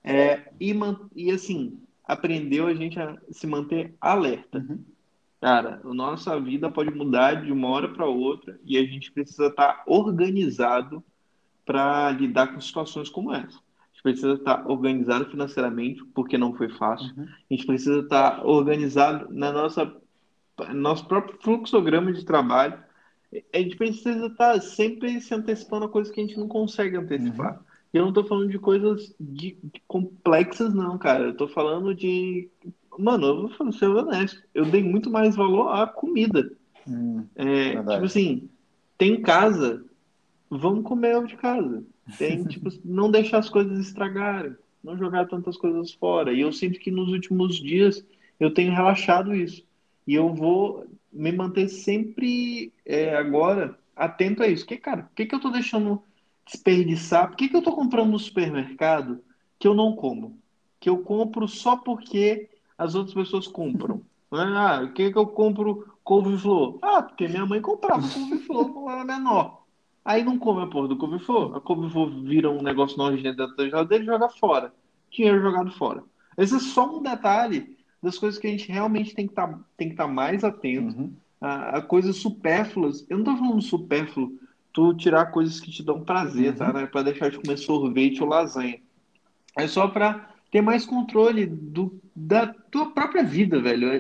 É, 0.04 0.52
e, 0.60 0.74
e 1.16 1.32
assim, 1.32 1.82
aprendeu 2.06 2.68
a 2.68 2.74
gente 2.74 3.00
a 3.00 3.18
se 3.32 3.48
manter 3.48 3.96
alerta. 4.00 4.60
Uhum. 4.60 4.84
Cara, 5.42 5.82
a 5.84 5.94
nossa 5.94 6.40
vida 6.40 6.70
pode 6.70 6.92
mudar 6.92 7.44
de 7.44 7.52
uma 7.52 7.70
hora 7.70 7.90
para 7.90 8.06
outra 8.06 8.60
e 8.64 8.78
a 8.78 8.84
gente 8.84 9.12
precisa 9.12 9.48
estar 9.48 9.84
organizado 9.86 11.04
para 11.66 12.12
lidar 12.12 12.54
com 12.54 12.62
situações 12.62 13.10
como 13.10 13.34
essa. 13.34 13.60
Precisa 14.12 14.34
estar 14.34 14.70
organizado 14.70 15.26
financeiramente, 15.26 16.04
porque 16.14 16.38
não 16.38 16.54
foi 16.54 16.70
fácil. 16.70 17.14
Uhum. 17.18 17.24
A 17.26 17.54
gente 17.54 17.66
precisa 17.66 18.00
estar 18.00 18.46
organizado 18.46 19.28
na 19.34 19.52
nossa 19.52 19.94
nosso 20.74 21.06
próprio 21.08 21.38
fluxograma 21.42 22.12
de 22.12 22.26
trabalho. 22.26 22.80
A 23.54 23.58
gente 23.58 23.76
precisa 23.76 24.28
estar 24.28 24.60
sempre 24.62 25.22
se 25.22 25.34
antecipando 25.34 25.86
a 25.86 25.90
coisas 25.90 26.12
que 26.12 26.20
a 26.20 26.24
gente 26.24 26.40
não 26.40 26.48
consegue 26.48 26.98
antecipar. 26.98 27.54
Uhum. 27.54 27.60
E 27.94 27.98
eu 27.98 28.02
não 28.02 28.10
estou 28.10 28.26
falando 28.26 28.50
de 28.50 28.58
coisas 28.58 29.14
de, 29.20 29.58
de 29.62 29.82
complexas, 29.88 30.74
não, 30.74 30.98
cara. 30.98 31.26
Eu 31.26 31.32
estou 31.32 31.48
falando 31.48 31.94
de 31.94 32.50
Mano, 32.98 33.28
eu 33.28 33.50
vou 33.50 33.72
ser 33.72 33.86
honesto. 33.86 34.42
Eu 34.54 34.66
dei 34.66 34.84
muito 34.84 35.10
mais 35.10 35.36
valor 35.36 35.70
à 35.70 35.86
comida. 35.86 36.52
Hum, 36.88 37.26
é, 37.36 37.72
tipo 37.76 38.06
assim, 38.06 38.50
tem 38.98 39.22
casa, 39.22 39.86
vamos 40.50 40.84
comer 40.84 41.24
de 41.26 41.36
casa. 41.36 41.84
Tem, 42.18 42.44
tipo, 42.44 42.70
não 42.84 43.12
deixar 43.12 43.40
as 43.40 43.50
coisas 43.50 43.80
estragarem, 43.80 44.56
não 44.84 44.98
jogar 44.98 45.28
tantas 45.28 45.58
coisas 45.58 45.92
fora. 45.94 46.34
E 46.34 46.42
eu 46.42 46.52
sinto 46.52 46.80
que 46.80 46.92
nos 46.92 47.10
últimos 47.10 47.58
dias 47.58 48.06
eu 48.40 48.54
tenho 48.54 48.74
relaxado 48.74 49.36
isso. 49.36 49.64
E 50.06 50.14
eu 50.14 50.34
vou 50.34 50.86
me 51.12 51.32
manter 51.32 51.68
sempre 51.68 52.72
é, 52.86 53.16
agora 53.16 53.78
atento 53.96 54.44
a 54.44 54.48
isso. 54.48 54.66
Que, 54.66 54.78
cara, 54.78 55.04
por 55.04 55.16
que, 55.16 55.26
que 55.26 55.36
eu 55.36 55.40
tô 55.40 55.50
deixando 55.50 56.02
desperdiçar? 56.46 57.28
Por 57.28 57.36
que, 57.36 57.50
que 57.50 57.58
eu 57.58 57.62
tô 57.62 57.74
comprando 57.74 58.12
no 58.12 58.20
supermercado 58.20 59.22
que 59.60 59.68
eu 59.68 59.74
não 59.74 59.96
como? 59.96 60.40
Que 60.80 60.90
eu 60.90 61.00
compro 61.00 61.48
só 61.48 61.76
porque 61.76 62.50
as 62.78 62.96
outras 62.96 63.14
pessoas 63.14 63.48
compram. 63.48 64.02
Ah, 64.30 64.82
o 64.84 64.92
que, 64.92 65.10
que 65.10 65.18
eu 65.18 65.26
compro 65.26 65.88
couve-flor? 66.04 66.80
Ah, 66.82 67.02
porque 67.02 67.30
minha 67.30 67.46
mãe 67.46 67.62
comprava 67.62 68.06
couve-flor 68.10 68.74
quando 68.74 68.90
era 68.90 69.06
menor. 69.06 69.64
Aí 70.08 70.24
não 70.24 70.40
come 70.40 70.64
a 70.64 70.68
porra 70.68 70.88
do 70.88 70.96
couve-flor. 70.96 71.58
A 71.58 71.60
couve-flor 71.60 72.10
vira 72.24 72.50
um 72.50 72.62
negócio 72.62 72.98
nojento 72.98 73.36
dentro 73.36 73.58
da 73.58 73.66
geladeira 73.66 74.04
e 74.06 74.08
joga 74.08 74.30
fora. 74.30 74.74
Dinheiro 75.12 75.42
jogado 75.42 75.70
fora. 75.72 76.02
Esse 76.38 76.56
é 76.56 76.60
só 76.60 76.98
um 76.98 77.02
detalhe 77.02 77.76
das 78.02 78.18
coisas 78.18 78.40
que 78.40 78.48
a 78.48 78.50
gente 78.50 78.72
realmente 78.72 79.14
tem 79.14 79.28
que 79.28 79.34
tá, 79.34 79.60
estar 79.78 80.06
tá 80.06 80.08
mais 80.08 80.46
atento. 80.46 80.98
Uhum. 80.98 81.14
A, 81.42 81.80
a, 81.80 81.82
coisas 81.82 82.16
supérfluas. 82.16 83.06
Eu 83.10 83.18
não 83.18 83.26
estou 83.26 83.38
falando 83.38 83.62
supérfluo, 83.62 84.40
tu 84.72 84.94
tirar 84.94 85.26
coisas 85.26 85.60
que 85.60 85.70
te 85.70 85.84
dão 85.84 86.06
prazer, 86.06 86.56
tá, 86.56 86.68
uhum. 86.68 86.72
tá? 86.72 86.80
Né? 86.80 86.88
Para 86.88 87.04
deixar 87.04 87.30
de 87.30 87.40
comer 87.40 87.58
sorvete 87.58 88.24
ou 88.24 88.30
lasanha. 88.30 88.80
É 89.58 89.68
só 89.68 89.90
para 89.90 90.30
ter 90.50 90.62
mais 90.62 90.86
controle 90.86 91.46
do, 91.46 92.02
da 92.16 92.48
tua 92.48 92.92
própria 92.92 93.26
vida, 93.26 93.62
velho. 93.62 93.92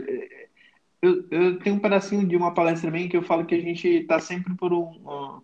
Eu, 1.02 1.26
eu 1.30 1.60
tenho 1.60 1.76
um 1.76 1.80
pedacinho 1.80 2.26
de 2.26 2.38
uma 2.38 2.54
palestra 2.54 2.90
minha 2.90 3.10
que 3.10 3.18
eu 3.18 3.24
falo 3.24 3.46
que 3.46 3.56
a 3.56 3.62
gente 3.62 3.90
está 3.90 4.22
sempre 4.22 4.56
por 4.56 4.72
um, 4.72 4.86
um, 5.06 5.42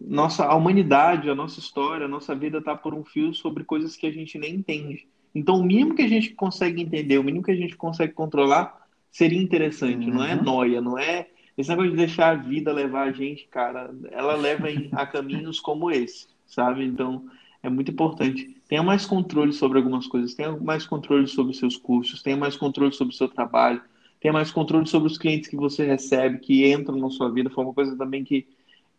Nossa, 0.00 0.44
a 0.44 0.54
humanidade, 0.54 1.30
a 1.30 1.34
nossa 1.34 1.60
história, 1.60 2.06
a 2.06 2.08
nossa 2.08 2.34
vida 2.34 2.58
está 2.58 2.74
por 2.74 2.94
um 2.94 3.04
fio 3.04 3.32
sobre 3.34 3.64
coisas 3.64 3.96
que 3.96 4.06
a 4.06 4.10
gente 4.10 4.38
nem 4.38 4.56
entende. 4.56 5.06
Então, 5.34 5.56
o 5.56 5.64
mínimo 5.64 5.94
que 5.94 6.02
a 6.02 6.08
gente 6.08 6.30
consegue 6.30 6.82
entender, 6.82 7.18
o 7.18 7.24
mínimo 7.24 7.44
que 7.44 7.52
a 7.52 7.56
gente 7.56 7.76
consegue 7.76 8.12
controlar, 8.12 8.88
seria 9.10 9.40
interessante. 9.40 10.08
Uhum. 10.08 10.14
Não 10.14 10.24
é 10.24 10.34
uhum. 10.34 10.42
noia, 10.42 10.80
não 10.80 10.98
é. 10.98 11.28
Esse 11.56 11.70
negócio 11.70 11.90
de 11.90 11.96
deixar 11.96 12.30
a 12.30 12.34
vida 12.34 12.72
levar 12.72 13.08
a 13.08 13.12
gente, 13.12 13.46
cara, 13.48 13.94
ela 14.10 14.34
leva 14.34 14.68
a 14.92 15.06
caminhos 15.06 15.60
como 15.60 15.90
esse, 15.90 16.26
sabe? 16.46 16.84
Então, 16.84 17.26
é 17.62 17.68
muito 17.68 17.90
importante. 17.90 18.56
Tenha 18.68 18.82
mais 18.82 19.04
controle 19.04 19.52
sobre 19.52 19.78
algumas 19.78 20.06
coisas, 20.06 20.34
tenha 20.34 20.56
mais 20.56 20.86
controle 20.86 21.26
sobre 21.26 21.54
seus 21.54 21.76
cursos, 21.76 22.22
tenha 22.22 22.36
mais 22.36 22.56
controle 22.56 22.92
sobre 22.92 23.14
o 23.14 23.16
seu 23.16 23.28
trabalho, 23.28 23.82
tenha 24.20 24.32
mais 24.32 24.50
controle 24.50 24.86
sobre 24.86 25.08
os 25.10 25.18
clientes 25.18 25.48
que 25.48 25.56
você 25.56 25.84
recebe, 25.84 26.38
que 26.38 26.72
entram 26.72 26.96
na 26.96 27.10
sua 27.10 27.30
vida. 27.30 27.50
Foi 27.50 27.64
uma 27.64 27.74
coisa 27.74 27.96
também 27.96 28.24
que 28.24 28.46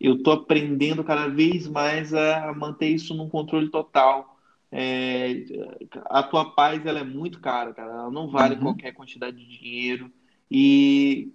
eu 0.01 0.15
estou 0.15 0.33
aprendendo 0.33 1.03
cada 1.03 1.27
vez 1.27 1.67
mais 1.67 2.13
a 2.13 2.53
manter 2.53 2.89
isso 2.89 3.13
num 3.13 3.29
controle 3.29 3.69
total. 3.69 4.37
É, 4.71 5.43
a 6.05 6.23
tua 6.23 6.45
paz 6.51 6.85
ela 6.85 6.99
é 6.99 7.03
muito 7.03 7.39
cara, 7.39 7.73
cara. 7.73 7.91
Ela 7.91 8.11
não 8.11 8.29
vale 8.29 8.55
uhum. 8.55 8.61
qualquer 8.61 8.93
quantidade 8.93 9.37
de 9.37 9.59
dinheiro. 9.59 10.11
E 10.49 11.31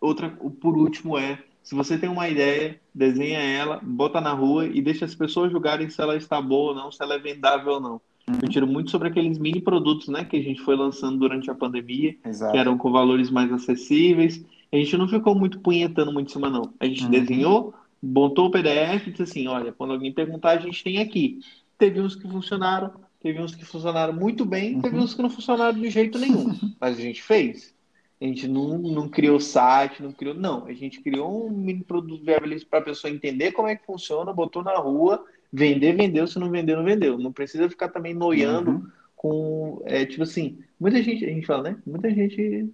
outra, 0.00 0.28
por 0.28 0.76
último, 0.76 1.18
é 1.18 1.38
se 1.68 1.74
você 1.74 1.98
tem 1.98 2.08
uma 2.08 2.28
ideia, 2.28 2.80
desenha 2.94 3.38
ela, 3.38 3.78
bota 3.82 4.22
na 4.22 4.32
rua 4.32 4.66
e 4.66 4.80
deixa 4.80 5.04
as 5.04 5.14
pessoas 5.14 5.52
julgarem 5.52 5.90
se 5.90 6.00
ela 6.00 6.16
está 6.16 6.40
boa 6.40 6.70
ou 6.70 6.74
não, 6.74 6.90
se 6.90 7.02
ela 7.02 7.14
é 7.14 7.18
vendável 7.18 7.74
ou 7.74 7.80
não. 7.80 8.00
Eu 8.42 8.48
tiro 8.48 8.66
muito 8.66 8.90
sobre 8.90 9.08
aqueles 9.08 9.38
mini 9.38 9.60
produtos, 9.60 10.08
né, 10.08 10.24
que 10.24 10.36
a 10.36 10.42
gente 10.42 10.62
foi 10.62 10.76
lançando 10.76 11.18
durante 11.18 11.50
a 11.50 11.54
pandemia, 11.54 12.16
Exato. 12.24 12.52
que 12.52 12.58
eram 12.58 12.78
com 12.78 12.90
valores 12.90 13.30
mais 13.30 13.52
acessíveis. 13.52 14.42
A 14.72 14.76
gente 14.76 14.96
não 14.96 15.08
ficou 15.08 15.34
muito 15.34 15.60
punhetando 15.60 16.10
muito 16.12 16.28
em 16.28 16.32
cima, 16.32 16.48
não. 16.48 16.72
A 16.80 16.86
gente 16.86 17.04
uhum. 17.04 17.10
desenhou, 17.10 17.74
botou 18.02 18.46
o 18.46 18.50
PDF 18.50 19.06
e 19.06 19.10
disse 19.10 19.22
assim: 19.22 19.46
olha, 19.48 19.72
quando 19.72 19.92
alguém 19.92 20.12
perguntar, 20.12 20.50
a 20.50 20.58
gente 20.58 20.82
tem 20.82 20.98
aqui. 20.98 21.40
Teve 21.76 22.00
uns 22.00 22.16
que 22.16 22.28
funcionaram, 22.28 22.92
teve 23.20 23.40
uns 23.40 23.54
que 23.54 23.64
funcionaram 23.64 24.12
muito 24.12 24.44
bem, 24.44 24.76
uhum. 24.76 24.82
teve 24.82 24.96
uns 24.98 25.14
que 25.14 25.22
não 25.22 25.30
funcionaram 25.30 25.78
de 25.78 25.90
jeito 25.90 26.18
nenhum. 26.18 26.54
Mas 26.80 26.98
a 26.98 27.00
gente 27.00 27.22
fez. 27.22 27.74
A 28.20 28.24
gente 28.24 28.48
não, 28.48 28.76
não 28.78 29.08
criou 29.08 29.38
site, 29.38 30.02
não 30.02 30.12
criou. 30.12 30.34
Não, 30.34 30.66
a 30.66 30.72
gente 30.72 31.00
criou 31.00 31.46
um 31.46 31.50
mini 31.50 31.84
produto 31.84 32.24
viabilizado 32.24 32.68
para 32.68 32.80
a 32.80 32.82
pessoa 32.82 33.12
entender 33.12 33.52
como 33.52 33.68
é 33.68 33.76
que 33.76 33.86
funciona, 33.86 34.32
botou 34.32 34.62
na 34.62 34.74
rua, 34.76 35.24
vender, 35.52 35.96
vendeu, 35.96 36.26
se 36.26 36.38
não 36.38 36.50
vendeu, 36.50 36.78
não 36.78 36.84
vendeu. 36.84 37.16
Não 37.16 37.32
precisa 37.32 37.68
ficar 37.68 37.88
também 37.88 38.14
noiando 38.14 38.70
uhum. 38.72 38.86
com. 39.14 39.82
É, 39.84 40.04
tipo 40.04 40.24
assim, 40.24 40.58
muita 40.80 41.00
gente, 41.00 41.24
a 41.24 41.28
gente 41.28 41.46
fala, 41.46 41.70
né? 41.70 41.78
Muita 41.86 42.10
gente 42.10 42.68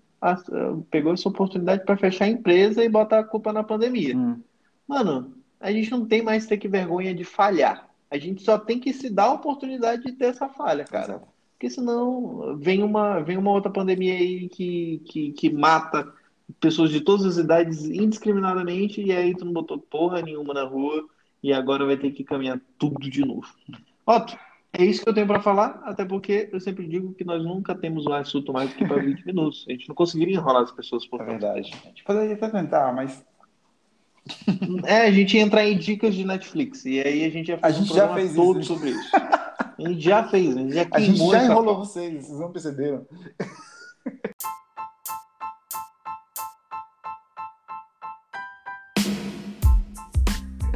pegou 0.90 1.12
essa 1.12 1.28
oportunidade 1.28 1.84
para 1.84 1.98
fechar 1.98 2.24
a 2.24 2.28
empresa 2.28 2.82
e 2.82 2.88
botar 2.88 3.18
a 3.18 3.24
culpa 3.24 3.52
na 3.52 3.62
pandemia. 3.62 4.16
Uhum. 4.16 4.40
Mano, 4.87 5.35
a 5.61 5.73
gente 5.73 5.90
não 5.90 6.07
tem 6.07 6.23
mais 6.23 6.47
ter 6.47 6.59
que 6.59 6.68
vergonha 6.68 7.14
de 7.14 7.25
falhar. 7.25 7.88
A 8.11 8.18
gente 8.18 8.42
só 8.42 8.59
tem 8.59 8.79
que 8.79 8.92
se 8.92 9.11
dar 9.11 9.25
a 9.25 9.33
oportunidade 9.33 10.05
de 10.05 10.12
ter 10.12 10.27
essa 10.27 10.49
falha, 10.49 10.85
cara. 10.85 11.14
Exato 11.14 11.35
porque 11.64 11.70
senão 11.70 12.59
vem 12.59 12.83
uma, 12.83 13.20
vem 13.20 13.38
uma 13.38 13.51
outra 13.51 13.70
pandemia 13.70 14.14
aí 14.14 14.49
que, 14.51 15.01
que, 15.07 15.33
que 15.33 15.51
mata 15.51 16.12
pessoas 16.61 16.90
de 16.90 17.01
todas 17.01 17.25
as 17.25 17.37
idades 17.38 17.85
indiscriminadamente 17.87 19.01
e 19.01 19.11
aí 19.11 19.35
tu 19.35 19.47
não 19.47 19.53
botou 19.53 19.79
porra 19.79 20.20
nenhuma 20.20 20.53
na 20.53 20.64
rua 20.64 21.07
e 21.42 21.53
agora 21.55 21.87
vai 21.87 21.97
ter 21.97 22.11
que 22.11 22.23
caminhar 22.23 22.61
tudo 22.79 23.09
de 23.09 23.25
novo. 23.25 23.47
Otto, 24.05 24.37
é 24.75 24.85
isso 24.85 25.03
que 25.03 25.09
eu 25.09 25.14
tenho 25.14 25.27
para 25.27 25.40
falar, 25.40 25.81
até 25.85 26.05
porque 26.05 26.51
eu 26.53 26.61
sempre 26.61 26.87
digo 26.87 27.14
que 27.14 27.25
nós 27.25 27.42
nunca 27.42 27.75
temos 27.75 28.07
um 28.07 28.12
assunto 28.12 28.53
mais 28.53 28.68
do 28.70 28.77
que 28.77 28.87
para 28.87 29.03
20 29.03 29.25
minutos. 29.25 29.64
A 29.66 29.73
gente 29.73 29.88
não 29.88 29.94
conseguiria 29.94 30.37
enrolar 30.37 30.64
as 30.64 30.73
pessoas 30.73 31.07
por 31.07 31.23
É 31.23 31.25
verdade. 31.25 31.73
A 31.85 31.88
gente 31.88 32.05
poderia 32.05 32.35
até 32.35 32.49
tentar, 32.51 32.92
mas. 32.92 33.25
É, 34.84 35.02
a 35.02 35.10
gente 35.10 35.37
ia 35.37 35.42
entrar 35.42 35.66
em 35.66 35.76
dicas 35.76 36.14
de 36.14 36.24
Netflix 36.24 36.84
e 36.87 37.00
aí 37.00 37.24
a 37.24 37.30
gente 37.30 37.48
ia 37.48 37.58
fazer 37.58 37.74
a 37.74 37.78
gente 37.78 37.92
um 37.92 37.96
já 37.96 38.14
fez 38.14 38.34
todo 38.34 38.60
isso. 38.60 38.74
sobre 38.74 38.90
isso. 38.90 39.10
A 39.14 39.88
gente 39.88 40.00
já 40.00 40.24
fez, 40.24 40.56
a 40.56 40.60
gente 40.60 40.74
já, 40.74 40.87
a 40.92 41.00
gente 41.00 41.18
já 41.18 41.44
enrolou 41.44 41.76
vocês, 41.76 42.24
vocês 42.26 42.38
não 42.38 42.50
perceberam. 42.50 43.06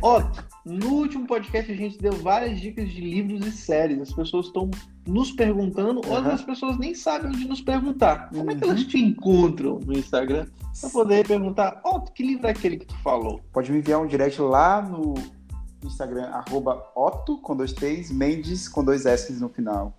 Ó, 0.03 0.23
no 0.69 0.89
último 0.93 1.27
podcast 1.27 1.73
a 1.73 1.75
gente 1.75 1.99
deu 1.99 2.13
várias 2.13 2.61
dicas 2.61 2.91
de 2.91 3.01
livros 3.01 3.47
e 3.47 3.51
séries. 3.51 4.01
As 4.01 4.13
pessoas 4.13 4.47
estão 4.47 4.71
nos 5.07 5.33
perguntando, 5.33 6.03
uhum. 6.05 6.13
ou 6.13 6.19
as 6.19 6.43
pessoas 6.43 6.79
nem 6.79 6.95
sabem 6.95 7.31
onde 7.31 7.49
nos 7.49 7.63
perguntar. 7.63 8.29
Como 8.29 8.43
uhum. 8.43 8.51
é 8.51 8.55
que 8.55 8.65
elas 8.65 8.83
uhum. 8.83 8.89
te 8.89 8.99
encontram 8.99 9.79
no 9.79 9.95
Instagram 9.95 10.47
para 10.79 10.91
poder 10.91 11.27
perguntar, 11.27 11.81
ó, 11.85 11.97
oh, 11.97 12.01
que 12.03 12.23
livro 12.23 12.47
é 12.47 12.51
aquele 12.51 12.77
que 12.77 12.87
tu 12.87 12.97
falou? 12.99 13.41
Pode 13.51 13.73
me 13.73 13.79
enviar 13.79 14.01
um 14.01 14.07
direct 14.07 14.41
lá 14.43 14.83
no 14.83 15.15
Instagram, 15.83 16.27
arroba 16.27 16.85
Otto, 16.95 17.39
com 17.39 17.57
dois 17.57 17.73
T's, 17.73 18.11
Mendes, 18.11 18.69
com 18.69 18.85
dois 18.85 19.07
S 19.07 19.33
no 19.41 19.49
final. 19.49 19.97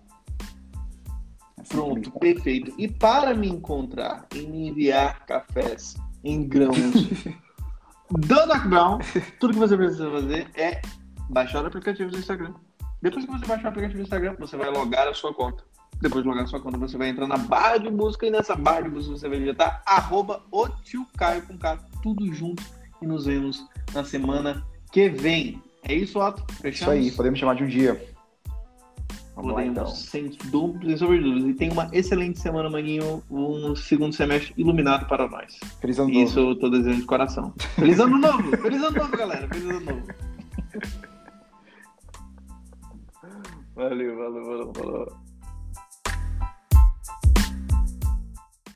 Assim 1.58 1.74
Pronto, 1.74 2.12
perfeito. 2.12 2.72
E 2.78 2.86
para 2.86 3.34
me 3.34 3.48
encontrar 3.48 4.26
e 4.34 4.42
me 4.42 4.68
enviar 4.68 5.26
cafés 5.26 5.96
em 6.22 6.46
grãos 6.46 6.76
do 8.10 8.46
Doc 8.46 8.66
Brown, 8.66 8.98
tudo 9.38 9.52
que 9.52 9.58
você 9.58 9.76
precisa 9.76 10.10
fazer 10.10 10.48
é 10.54 10.82
baixar 11.28 11.62
o 11.62 11.66
aplicativo 11.66 12.10
do 12.10 12.18
Instagram. 12.18 12.52
Depois 13.00 13.24
que 13.24 13.30
você 13.30 13.46
baixar 13.46 13.66
o 13.66 13.68
aplicativo 13.68 13.98
do 13.98 14.02
Instagram, 14.02 14.36
você 14.38 14.56
vai 14.56 14.70
logar 14.70 15.08
a 15.08 15.14
sua 15.14 15.32
conta. 15.32 15.64
Depois 16.00 16.22
de 16.22 16.28
logar 16.28 16.44
a 16.44 16.46
sua 16.46 16.60
conta, 16.60 16.76
você 16.76 16.96
vai 16.96 17.08
entrar 17.08 17.26
na 17.26 17.36
barra 17.36 17.78
de 17.78 17.90
busca 17.90 18.26
e 18.26 18.30
nessa 18.30 18.56
barra 18.56 18.82
de 18.82 18.88
busca 18.90 19.12
você 19.12 19.28
vai 19.28 19.38
digitar 19.38 19.82
arroba 19.86 20.42
o 20.50 20.68
tio 20.68 21.06
Caio 21.16 21.42
com 21.42 21.56
K, 21.56 21.78
tudo 22.02 22.32
junto. 22.32 22.62
E 23.00 23.06
nos 23.06 23.26
vemos 23.26 23.66
na 23.94 24.04
semana 24.04 24.62
que 24.92 25.08
vem. 25.08 25.62
É 25.82 25.94
isso, 25.94 26.18
Otto? 26.18 26.44
Fechamos? 26.54 26.96
Isso 26.96 27.10
aí, 27.10 27.10
podemos 27.12 27.38
chamar 27.38 27.54
de 27.54 27.64
um 27.64 27.68
dia. 27.68 28.02
Vamos 29.36 29.52
Podemos, 29.52 29.76
lá, 29.76 29.82
então. 29.82 29.86
sem 29.94 30.30
dúvidas, 30.50 30.98
sem 30.98 31.08
dúvidas. 31.08 31.48
E 31.50 31.54
tem 31.54 31.70
uma 31.70 31.88
excelente 31.92 32.38
semana, 32.40 32.68
Maninho. 32.68 33.22
Um 33.30 33.74
segundo 33.76 34.12
semestre 34.14 34.52
iluminado 34.56 35.06
para 35.06 35.28
nós. 35.28 35.58
Feliz 35.80 35.98
ano 35.98 36.10
Isso 36.10 36.40
novo. 36.40 36.50
eu 36.52 36.58
tô 36.58 36.68
desejando 36.68 37.00
de 37.00 37.06
coração. 37.06 37.54
Feliz 37.76 37.98
ano 38.00 38.18
novo! 38.18 38.56
Feliz 38.58 38.82
ano 38.82 38.98
novo, 38.98 39.16
galera! 39.16 39.48
Feliz 39.48 39.64
ano 39.64 39.80
novo! 39.80 40.02
Valeu, 43.74 44.14
valeu, 44.14 44.44
valeu, 44.44 44.72
valeu. 44.74 45.19